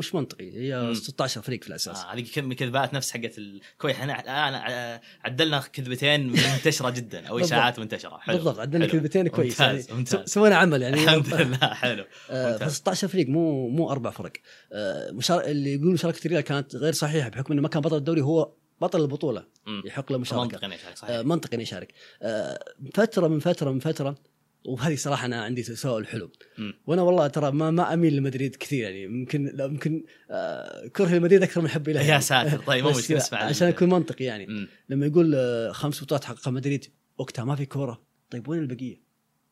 مش 0.00 0.14
منطقي 0.14 0.52
هي 0.56 0.80
مم. 0.82 0.94
16 0.94 1.42
فريق 1.42 1.62
في 1.62 1.68
الأساس 1.68 1.98
آه، 2.04 2.14
هذه 2.14 2.24
كم 2.34 2.52
كذبات 2.52 2.94
نفس 2.94 3.10
حقت 3.10 3.38
ال... 3.38 3.60
كويس 3.78 3.96
إحنا 3.96 4.22
آه، 4.70 5.00
عدلنا 5.24 5.60
كذبتين 5.72 6.26
منتشرة 6.26 6.90
جدا 6.90 7.26
أو. 7.26 7.38
إشاعات 7.38 7.78
منتشرة 7.78 8.18
حلو 8.18 8.36
بالضبط 8.36 8.58
عندنا 8.58 8.84
حلو. 8.84 8.92
كلمتين 8.92 9.28
كويس 9.28 9.60
ممتاز 9.60 9.86
يعني 9.86 9.98
ممتاز 9.98 10.20
سو- 10.20 10.26
سوينا 10.26 10.56
عمل 10.56 10.82
يعني 10.82 11.04
الحمد 11.04 11.34
لله 11.40 11.56
حلو 11.74 12.04
آه، 12.30 12.52
ممتاز. 12.52 12.68
ف 12.72 12.76
16 12.76 13.08
فريق 13.08 13.28
مو 13.28 13.68
مو 13.68 13.90
أربع 13.90 14.10
فرق 14.10 14.32
آه، 14.72 15.10
مشار... 15.10 15.40
اللي 15.44 15.72
يقول 15.74 15.92
مشاركة 15.92 16.26
الريال 16.26 16.40
كانت 16.42 16.76
غير 16.76 16.92
صحيحة 16.92 17.28
بحكم 17.28 17.52
إنه 17.52 17.62
ما 17.62 17.68
كان 17.68 17.82
بطل 17.82 17.96
الدوري 17.96 18.20
هو 18.20 18.52
بطل 18.80 19.00
البطولة 19.02 19.44
مم. 19.66 19.82
يحق 19.86 20.12
له 20.12 20.18
مشاركة 20.18 20.42
منطقي 20.44 20.66
إنه 20.66 20.74
يشارك، 20.74 20.96
صحيح 20.96 21.10
آه، 21.16 21.22
منطقي 21.22 21.54
إنه 21.54 21.62
يشارك 21.62 21.92
آه، 22.22 22.58
فترة 22.94 23.28
من 23.28 23.38
فترة 23.40 23.70
من 23.70 23.78
فترة 23.80 24.14
وهذه 24.64 24.96
صراحة 24.96 25.26
أنا 25.26 25.42
عندي 25.42 25.62
تساؤل 25.62 26.06
حلو 26.06 26.30
مم. 26.58 26.74
وأنا 26.86 27.02
والله 27.02 27.26
ترى 27.26 27.52
ما 27.52 27.70
ما 27.70 27.94
أميل 27.94 28.16
لمدريد 28.16 28.56
كثير 28.56 28.90
يعني 28.90 29.06
ممكن 29.06 29.52
لا 29.54 29.66
ممكن 29.66 30.04
آه، 30.30 30.86
كره 30.86 31.14
لمدريد 31.14 31.42
أكثر 31.42 31.60
من 31.60 31.68
حبي 31.68 31.92
له 31.92 32.02
يا. 32.02 32.20
ساتر 32.20 32.58
طيب 32.58 32.84
مو 32.84 32.90
مشكلة 32.90 33.18
اسمع 33.18 33.38
عشان 33.38 33.68
أكون 33.68 33.88
منطقي 33.88 34.24
يعني 34.24 34.46
مم. 34.46 34.68
لما 34.88 35.06
يقول 35.06 35.34
آه، 35.34 35.72
خمس 35.72 36.04
بطولات 36.04 36.24
حققها 36.24 36.50
مدريد 36.50 36.84
وقتها 37.18 37.44
ما 37.44 37.56
في 37.56 37.66
كورة 37.66 38.02
طيب 38.30 38.48
وين 38.48 38.60
البقية؟ 38.60 39.02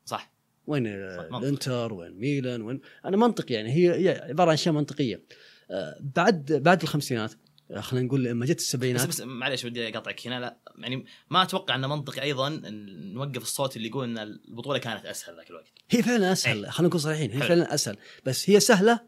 صح 0.04 0.32
وين 0.66 0.84
صح،. 1.16 1.38
الإنتر 1.38 1.92
وين 1.92 2.12
ميلان 2.12 2.62
وين 2.62 2.80
أنا 3.04 3.16
منطقي 3.16 3.54
يعني 3.54 3.72
هي 3.72 3.90
هي 3.90 4.22
عبارة 4.28 4.48
عن 4.48 4.54
أشياء 4.54 4.74
منطقية 4.74 5.22
آه، 5.70 5.98
بعد 6.16 6.52
بعد 6.52 6.82
الخمسينات 6.82 7.32
خلينا 7.76 8.06
نقول 8.06 8.24
لما 8.24 8.46
جت 8.46 8.56
بس 8.56 8.62
السبعينات 8.62 9.06
بس 9.08 9.20
معلش 9.20 9.64
ودي 9.64 9.88
أقاطعك 9.88 10.26
هنا 10.26 10.40
لا 10.40 10.58
يعني 10.78 11.06
ما 11.30 11.42
أتوقع 11.42 11.74
انه 11.74 11.86
منطقي 11.88 12.22
أيضا 12.22 12.48
إن 12.48 13.12
نوقف 13.12 13.42
الصوت 13.42 13.76
اللي 13.76 13.88
يقول 13.88 14.04
إن 14.04 14.18
البطولة 14.18 14.78
كانت 14.78 15.06
أسهل 15.06 15.36
ذاك 15.36 15.50
الوقت 15.50 15.66
هي 15.90 16.02
فعلا 16.02 16.32
أسهل 16.32 16.64
أي. 16.64 16.70
خلينا 16.70 16.88
نكون 16.88 17.00
صريحين 17.00 17.30
هي 17.30 17.38
حلو. 17.38 17.48
فعلا 17.48 17.74
أسهل 17.74 17.96
بس 18.24 18.50
هي 18.50 18.60
سهلة 18.60 19.00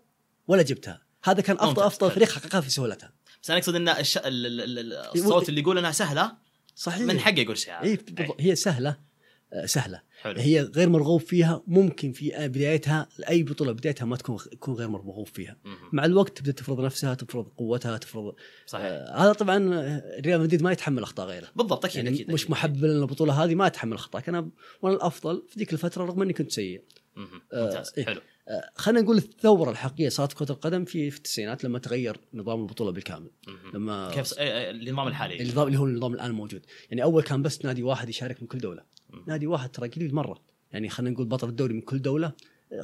ولا 0.49 0.63
جبتها 0.63 1.03
هذا 1.25 1.41
كان 1.41 1.57
أفضل. 1.61 1.83
أفضل 1.83 2.11
حلو. 2.11 2.17
فريق 2.17 2.31
حققها 2.31 2.61
في 2.61 2.71
سهولتها 2.71 3.13
بس 3.43 3.51
أنا 3.51 3.59
أقصد 3.59 3.75
إن 3.75 3.89
الش... 3.89 4.17
ال... 4.19 4.27
ال... 4.27 4.79
ال... 4.79 4.93
الصوت 4.93 5.49
اللي 5.49 5.61
يقول 5.61 5.79
إنها 5.79 5.93
سهلة 5.93 6.33
صحيح 6.77 7.01
من 7.01 7.21
حقه 7.21 7.41
يقول 7.41 7.59
شيء 7.59 7.81
بالضبط. 7.83 8.37
هي 8.41 8.55
سهلة 8.55 8.91
آه، 8.91 9.10
سهلة. 9.65 10.03
حلو. 10.23 10.41
هي 10.41 10.61
غير 10.61 10.89
مرغوب 10.89 11.21
فيها 11.21 11.63
ممكن 11.67 12.13
في 12.13 12.49
بدايتها 12.49 13.09
اي 13.29 13.43
بطولة 13.43 13.73
بدايتها 13.73 14.05
ما 14.05 14.17
تكون 14.17 14.37
تكون 14.37 14.75
غير 14.75 14.89
مرغوب 14.89 15.27
فيها. 15.27 15.57
مهم. 15.65 15.77
مع 15.93 16.05
الوقت 16.05 16.39
تبدأ 16.39 16.53
تفرض 16.53 16.81
نفسها 16.81 17.15
تفرض 17.15 17.49
قوتها 17.57 17.99
تفرض 17.99 18.35
صحيح. 18.67 18.85
آه 18.87 19.17
هذا 19.25 19.33
طبعا 19.33 19.75
آه، 19.75 20.21
ريال 20.21 20.41
مدريد 20.41 20.63
ما 20.63 20.73
يتحمل 20.73 21.03
أخطاء 21.03 21.27
غيره. 21.27 21.49
بالضبط 21.57 21.85
أكيد 21.85 21.97
يعني 21.97 22.17
أكيد 22.17 22.31
مش. 22.31 22.51
محبب 22.51 22.85
لنا 22.85 23.03
البطولة 23.03 23.45
هذه 23.45 23.55
ما 23.55 23.67
اتحمل 23.67 23.95
اخطائك 23.95 24.29
أنا 24.29 24.49
وأنا 24.83 24.97
الأفضل 24.97 25.43
في 25.49 25.59
ذيك 25.59 25.73
الفترة 25.73 26.05
رغم 26.05 26.23
إني 26.23 26.33
كنت 26.33 26.51
سيء. 26.53 26.83
آه، 27.17 27.65
ممتاز. 27.65 27.93
إيه. 27.99 28.05
حلو. 28.05 28.21
آه، 28.21 28.23
خلينا 28.77 29.01
نقول 29.01 29.17
الثورة 29.17 29.71
الحقيقية 29.71 30.09
صارت 30.09 30.33
في 30.33 30.39
كرة 30.39 30.53
القدم 30.53 30.85
في 30.85 31.11
في 31.11 31.17
التسعينات 31.17 31.65
لما 31.65 31.79
تغير 31.79 32.17
نظام 32.35 32.61
البطولة 32.61 32.91
بالكامل. 32.91 33.31
لما 33.75 34.11
كيف 34.15 34.27
س... 34.27 34.35
النظام 34.39 35.09
الحالي. 35.09 35.43
النظام 35.43 35.67
اللي 35.67 35.79
هو 35.79 35.85
النظام 35.85 36.15
الآن 36.15 36.31
موجود. 36.31 36.67
يعني 36.91 37.03
أول 37.03 37.23
كان 37.23 37.43
بس 37.43 37.65
نادي 37.65 37.83
واحد 37.83 38.09
يشارك 38.09 38.43
من 38.43 38.49
كل 38.49 38.59
دولة. 38.59 38.83
نادي 39.27 39.47
واحد 39.47 39.71
ترى 39.71 39.89
قليل 39.89 40.15
مرة. 40.15 40.41
يعني 40.73 40.89
خلينا 40.89 41.15
نقول 41.15 41.27
بطل 41.27 41.49
الدوري 41.49 41.75
من 41.75 41.81
كل 41.81 42.03
دولة 42.03 42.33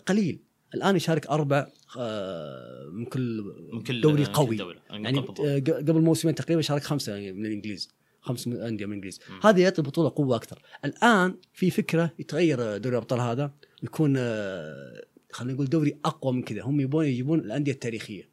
قليل. 0.07 0.41
الآن 0.75 0.97
يشارك 0.97 1.27
أربع 1.27 1.67
آه، 1.99 2.91
من 2.93 3.05
كل 3.05 3.45
من 3.73 3.83
كل 3.83 4.01
دوري 4.01 4.21
من 4.21 4.27
كل 4.27 4.33
قوي. 4.33 4.57
دولة. 4.57 4.81
يعني. 4.91 5.19
آه، 5.19 5.59
قبل 5.59 6.01
موسمين 6.01 6.35
تقريبا 6.35 6.63
شارك 6.63 6.83
خمسة 6.83 7.33
من 7.33 7.47
الإنجليز. 7.47 7.89
خمس 8.21 8.47
انديه 8.47 8.87
من 8.87 8.93
الإنجليز. 8.93 9.21
هذا 9.43 9.61
يعطي 9.61 9.79
البطولة 9.79 10.09
قوة 10.09 10.37
أكثر. 10.37 10.63
الآن 10.85 11.35
في 11.53 11.71
فكرة 11.71 12.11
يتغير 12.19 12.77
دوري 12.77 12.97
الأبطال 12.97 13.21
هذا. 13.21 13.53
يكون 13.83 14.15
آه، 14.19 15.05
خلينا 15.33 15.55
نقول 15.55 15.67
دوري 15.67 15.99
أقوى 16.05 16.33
من 16.33 16.43
كذا. 16.43 16.63
هم 16.63 16.81
يبون 16.81 17.07
يجيبون 17.07 17.39
الأندية 17.39 17.73
التاريخية. 17.73 18.29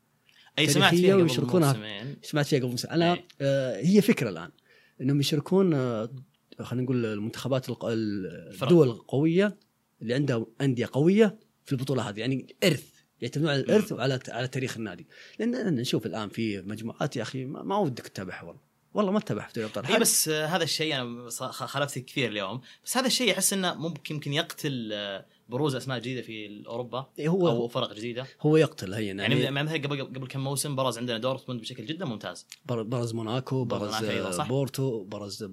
أي 0.59 0.67
سمعت 0.67 0.95
فيها 0.95 1.15
قبل. 1.15 1.23
موسمين. 1.69 2.15
سمعت 2.21 2.45
فيها 2.45 2.59
قبل 2.59 2.69
موسم. 2.69 2.89
أنا 2.89 3.13
إيه. 3.13 3.27
آه 3.41 3.77
هي 3.77 4.01
فكرة 4.01 4.29
الآن. 4.29 4.49
إنهم 5.01 5.19
يشاركون 5.19 5.73
آه 5.73 6.09
خلينا 6.59 6.83
نقول 6.83 7.05
المنتخبات 7.05 7.69
الق-. 7.69 7.85
الدول 7.85 8.89
القوية 8.89 9.57
اللي 10.01 10.13
عندها 10.13 10.45
أندية 10.61 10.89
قوية 10.91 11.39
في 11.65 11.71
البطوله 11.71 12.09
هذه. 12.09 12.19
يعني 12.19 12.55
إرث 12.63 12.93
يعتمدون 13.21 13.49
على 13.49 13.59
الإرث 13.59 13.91
وعلى 13.91 14.19
على 14.27 14.47
تاريخ 14.47 14.77
النادي. 14.77 15.07
لأن 15.39 15.75
نشوف 15.75 16.05
الآن 16.05 16.29
في 16.29 16.61
مجموعات 16.61 17.15
يا 17.15 17.21
أخي 17.21 17.45
ما, 17.45 17.63
ما 17.63 17.77
ودك 17.77 18.07
تتابعها 18.07 18.43
والله. 18.43 18.72
والله 18.93 19.11
ما 19.11 19.19
تتابع 19.19 19.47
في 19.47 19.53
دوري 19.55 19.67
الابطال 19.67 19.93
اي 19.93 19.99
بس 19.99 20.27
آه، 20.29 20.45
هذا 20.45 20.63
الشيء 20.63 20.95
أنا 20.95 21.29
خالفتك 21.51 22.05
كثير 22.05 22.29
اليوم 22.31 22.61
بس 22.85 22.97
هذا 22.97 23.07
الشيء 23.07 23.31
أحس 23.33 23.53
إنه 23.53 23.73
ممكن 23.73 24.15
يمكن 24.15 24.33
يقتل 24.33 24.89
آه، 24.93 25.25
بروز 25.49 25.75
أسماء 25.75 25.99
جديدة 25.99 26.21
في 26.21 26.63
أوروبا 26.67 27.05
هو 27.21 27.47
أو 27.47 27.67
فرق 27.67 27.93
جديدة 27.93 28.25
هو 28.41 28.57
يقتل 28.57 28.93
هي 28.93 29.05
يعني, 29.05 29.41
يعني, 29.41 29.63
مثلا 29.63 29.77
قبل 29.77 30.01
قبل 30.03 30.27
كم 30.27 30.39
موسم 30.39 30.75
برز 30.75 30.97
عندنا 30.97 31.17
دورتموند 31.17 31.61
بشكل 31.61 31.85
جدا 31.85 32.05
ممتاز 32.05 32.45
بر- 32.65 32.83
برز 32.83 33.13
موناكو 33.13 33.63
برز 33.63 34.05
برز 34.05 34.35
صح. 34.35 34.45
آه، 34.45 34.47
بورتو 34.47 35.03
برز 35.03 35.47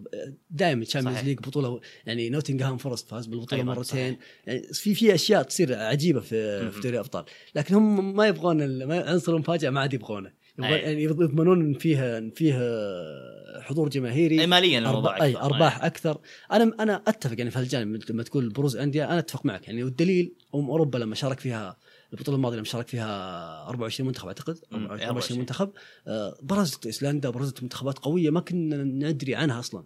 دائما 0.50 0.85
Champions. 0.85 1.24
League 1.24 1.38
بطولة 1.38 1.81
يعني 2.07 2.31
نوتنغهام 2.31 2.76
فورست 2.76 3.09
فاز 3.09 3.26
بالبطولة 3.26 3.62
أيضاً، 3.62 3.74
مرتين 3.74 4.18
يعني 4.46 4.62
في 4.72 4.94
في 4.94 5.14
أشياء 5.14 5.42
تصير 5.42 5.74
عجيبة 5.79 6.20
في. 6.20 6.70
في 6.70 6.81
دوري 6.81 6.94
الأبطال 6.94 7.24
لكن 7.55 7.74
هم 7.74 8.16
ما 8.16 8.26
يبغون 8.26 8.92
عنصر 8.92 9.33
المفاجاه 9.35 9.70
ما 9.70 9.81
عاد 9.81 9.94
يبغونه. 9.94 10.33
يعني 10.66 11.03
يضمنون 11.03 11.61
إن 11.61 11.75
فيها 11.75 12.18
إن 12.18 12.31
فيها 12.31 12.61
حضور 13.61 13.88
جماهيري. 13.88 14.40
أي 14.40 14.46
ماليا 14.46 14.79
الموضوع 14.79 15.16
أرباح, 15.16 15.23
أكثر. 15.27 15.42
أرباح 15.44 15.85
أكثر. 15.85 16.18
أنا 16.53 16.73
أنا 16.81 17.03
أتفق 17.07 17.38
يعني 17.38 17.51
في 17.51 17.59
هالجانب 17.59 18.01
لما 18.11 18.23
تقول 18.23 18.49
بروز 18.49 18.77
أندية 18.77 19.05
أنا 19.05 19.18
أتفق 19.18 19.46
معك. 19.46 19.66
يعني 19.68 19.85
والدليل 19.85 20.33
أم 20.55 20.70
أوروبا 20.70 20.99
لما 20.99 21.14
شارك 21.14 21.40
فيها 21.40 21.77
البطولة 22.12 22.37
الماضية 22.37 22.57
لما 22.57 22.64
شارك 22.64 22.88
فيها 22.88 23.68
24 23.68 24.07
منتخب 24.07 24.27
أعتقد 24.27 24.59
مم، 24.70 24.79
24 24.79 25.09
24. 25.09 25.38
منتخب 25.40 25.70
آه، 26.07 26.37
برزت 26.42 26.87
ايسلندا 26.87 27.31
برزت 27.31 27.62
منتخبات 27.62 27.99
قوية 27.99 28.31
ما 28.31 28.40
كنا 28.40 28.77
ندري 28.85 29.35
عنها 29.35 29.59
أصلا. 29.59 29.85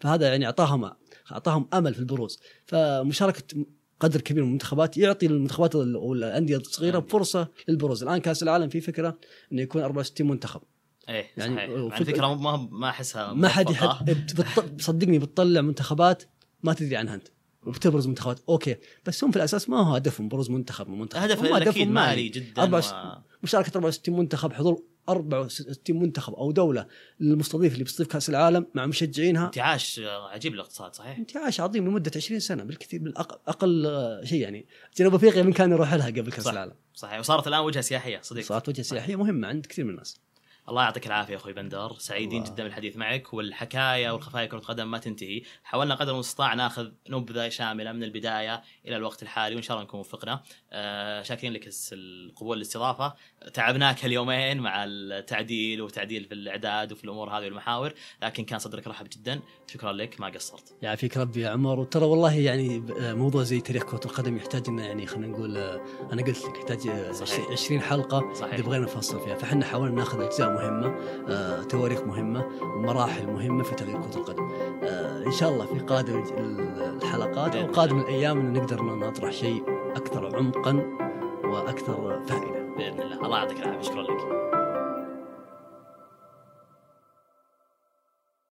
فهذا 0.00 0.28
يعني 0.28 0.46
اعطاهم 0.46 0.90
أعطاهم 1.32 1.68
أمل 1.74 1.94
في 1.94 2.00
البروز. 2.00 2.40
فمشاركة 2.66 3.64
قدر 4.00 4.20
كبير 4.20 4.42
من 4.42 4.48
المنتخبات 4.48 4.96
يعطي 4.96 5.26
المنتخبات 5.26 5.74
ال- 5.74 5.96
والانديه 5.96 6.56
الصغيرة 6.56 7.00
فرصة 7.00 7.48
للبروز. 7.68 8.02
الآن 8.02 8.18
كأس 8.18 8.42
العالم 8.42 8.68
في 8.68 8.80
فكرة 8.80 9.18
إنه 9.52 9.62
يكون 9.62 9.82
64 9.82 10.26
منتخب. 10.28 10.60
إيه 11.08 11.26
يعني 11.36 11.54
يعني 11.56 11.74
وفك- 11.74 11.88
صحيح 11.94 12.00
الفكرة 12.08 12.34
ما 12.34 12.68
ما 12.72 12.88
أحسها 12.88 13.32
ما 13.32 13.48
حد 13.48 13.66
بت- 14.10 14.80
صدقني 14.82 15.18
بتطلع 15.18 15.60
منتخبات 15.60 16.22
ما 16.62 16.72
تدري 16.72 16.96
عنها 16.96 17.14
أنت. 17.14 17.28
وبتبرز 17.66 18.06
منتخبات. 18.06 18.40
أوكي. 18.48 18.76
بس 19.06 19.24
هم 19.24 19.30
في 19.30 19.36
الأساس 19.36 19.68
ما 19.68 19.80
هو 19.80 19.94
هدفهم 19.94 20.28
بروز 20.28 20.50
منتخب 20.50 20.88
من 20.88 20.98
منتخب. 20.98 21.22
هدف 21.22 21.38
هم 21.44 21.54
أكيد 21.54 21.88
مالي. 21.88 22.28
جدا 22.28 22.62
64 22.62 23.10
و... 23.10 23.22
مشاركة 23.42 23.68
64 23.76 24.16
منتخب 24.18 24.52
حضور 24.52 24.82
64 25.08 25.98
منتخب 25.98 26.34
أو 26.34 26.52
دولة 26.52 26.86
المستضيف 27.20 27.72
اللي 27.72 27.84
بيستضيف 27.84 28.08
كأس 28.08 28.30
العالم 28.30 28.66
مع 28.74 28.86
مشجعينها. 28.86 29.46
انتعاش 29.46 30.00
عجيب 30.32 30.54
الاقتصاد 30.54 30.94
صحيح؟ 30.94 31.18
انتعاش 31.18 31.60
عظيم 31.60 31.88
لمدة 31.88 32.10
20 32.16 32.40
سنة 32.40 32.64
بالكثير 32.64 33.00
بالاقل 33.00 33.38
أقل 33.48 34.20
شيء 34.24 34.40
يعني. 34.40 34.66
جنوب 34.96 35.14
أفريقيا 35.14 35.42
من 35.42 35.52
كان 35.52 35.70
يروح 35.70 35.94
لها 35.94 36.06
قبل 36.06 36.32
كأس 36.32 36.44
صح. 36.44 36.52
العالم. 36.52 36.72
صحيح. 36.94 37.18
وصارت 37.18 37.46
الآن 37.46 37.60
وجهة 37.60 37.80
سياحية 37.80 38.20
صديق 38.22 38.44
صارت 38.44 38.68
وجهة 38.68 38.82
سياحية 38.82 39.16
مهمة 39.16 39.48
عند 39.48 39.66
كثير 39.66 39.84
من 39.84 39.90
الناس. 39.90 40.20
الله 40.68 40.82
يعطيك 40.82 41.06
العافية 41.06 41.36
أخوي 41.36 41.52
بندر. 41.52 41.94
سعيدين 41.98 42.42
الله. 42.42 42.54
جدا 42.54 42.62
بالحديث 42.62 42.96
معك 42.96 43.34
والحكاية 43.34 44.10
والخفايا 44.10 44.46
كرة 44.46 44.58
القدم 44.58 44.90
ما 44.90 44.98
تنتهي. 44.98 45.42
حاولنا 45.64 45.94
قدر 45.94 46.12
المستطاع 46.14 46.54
ناخذ 46.54 46.90
نبذة 47.08 47.48
شاملة 47.48 47.92
من 47.92 48.02
البداية 48.04 48.62
إلى 48.86 48.96
الوقت 48.96 49.22
الحالي 49.22 49.54
وإن 49.54 49.62
شاء 49.62 49.76
الله 49.76 49.84
نكون 49.88 50.00
وفقنا. 50.00 50.42
آه 50.72 51.22
شاكرين 51.22 51.52
لك 51.52 51.68
القبول 51.92 52.56
الاستضافه 52.56 53.14
تعبناك 53.54 54.04
اليومين 54.04 54.60
مع 54.60 54.84
التعديل 54.84 55.82
وتعديل 55.82 56.24
في 56.24 56.34
الإعداد 56.34 56.92
وفي 56.92 57.04
الأمور 57.04 57.30
هذه 57.30 57.44
والمحاور 57.44 57.92
لكن 58.22 58.44
كان 58.44 58.58
صدرك 58.58 58.86
رحب 58.86 59.06
جدا. 59.12 59.40
شكرا 59.66 59.92
لك 59.92 60.20
ما 60.20 60.26
قصرت. 60.28 60.76
يعافيك 60.82 61.16
ربي 61.16 61.40
يا 61.40 61.48
عمر. 61.50 61.80
وترى 61.80 62.04
والله 62.04 62.34
يعني 62.34 62.84
آه، 63.00 63.12
موضوع 63.14 63.42
زي 63.42 63.60
تاريخ 63.60 63.82
كرة 63.82 64.00
القدم 64.04 64.36
يحتاج 64.36 64.68
إنه 64.68 64.84
يعني 64.86 65.06
خلينا 65.06 65.26
نقول 65.26 65.56
آه، 65.56 65.80
أنا 66.12 66.22
قلت 66.22 66.44
لك 66.44 66.56
يحتاج 66.56 66.88
آه، 66.88 67.12
صحيح. 67.12 67.50
20 67.50 67.80
حلقة. 67.80 68.34
صحيح. 68.34 68.60
نفصل 68.68 69.20
فيها. 69.24 69.34
فإحنا 69.34 69.64
حاولنا 69.66 69.94
ناخذ 69.94 70.20
أجزاء 70.22 70.53
مهمة 70.54 70.94
آه، 71.28 71.62
تواريخ 71.62 72.00
مهمة 72.06 72.44
ومراحل 72.62 73.26
مهمة 73.26 73.62
في 73.62 73.74
تغيير 73.74 73.96
كرة 74.00 74.16
القدم. 74.20 74.48
آه، 74.82 75.24
إن 75.26 75.32
شاء 75.32 75.50
الله 75.52 75.66
في 75.66 75.78
قادم 75.78 76.24
ال- 76.38 77.00
الحلقات 77.02 77.56
أو 77.56 77.66
قادم 77.66 77.98
الأيام 78.00 78.40
إن 78.40 78.52
نقدر 78.52 78.82
نطرح 78.82 79.32
شيء 79.32 79.62
أكثر 79.96 80.36
عمقا 80.36 80.82
وأكثر 81.44 82.20
فائدة. 82.26 82.64
بإذن 82.76 83.02
الله. 83.02 83.24
الله 83.26 83.38
يعطيك 83.38 83.58
العافية. 83.58 83.82
شكرا 83.82 84.02
لك. 84.02 84.63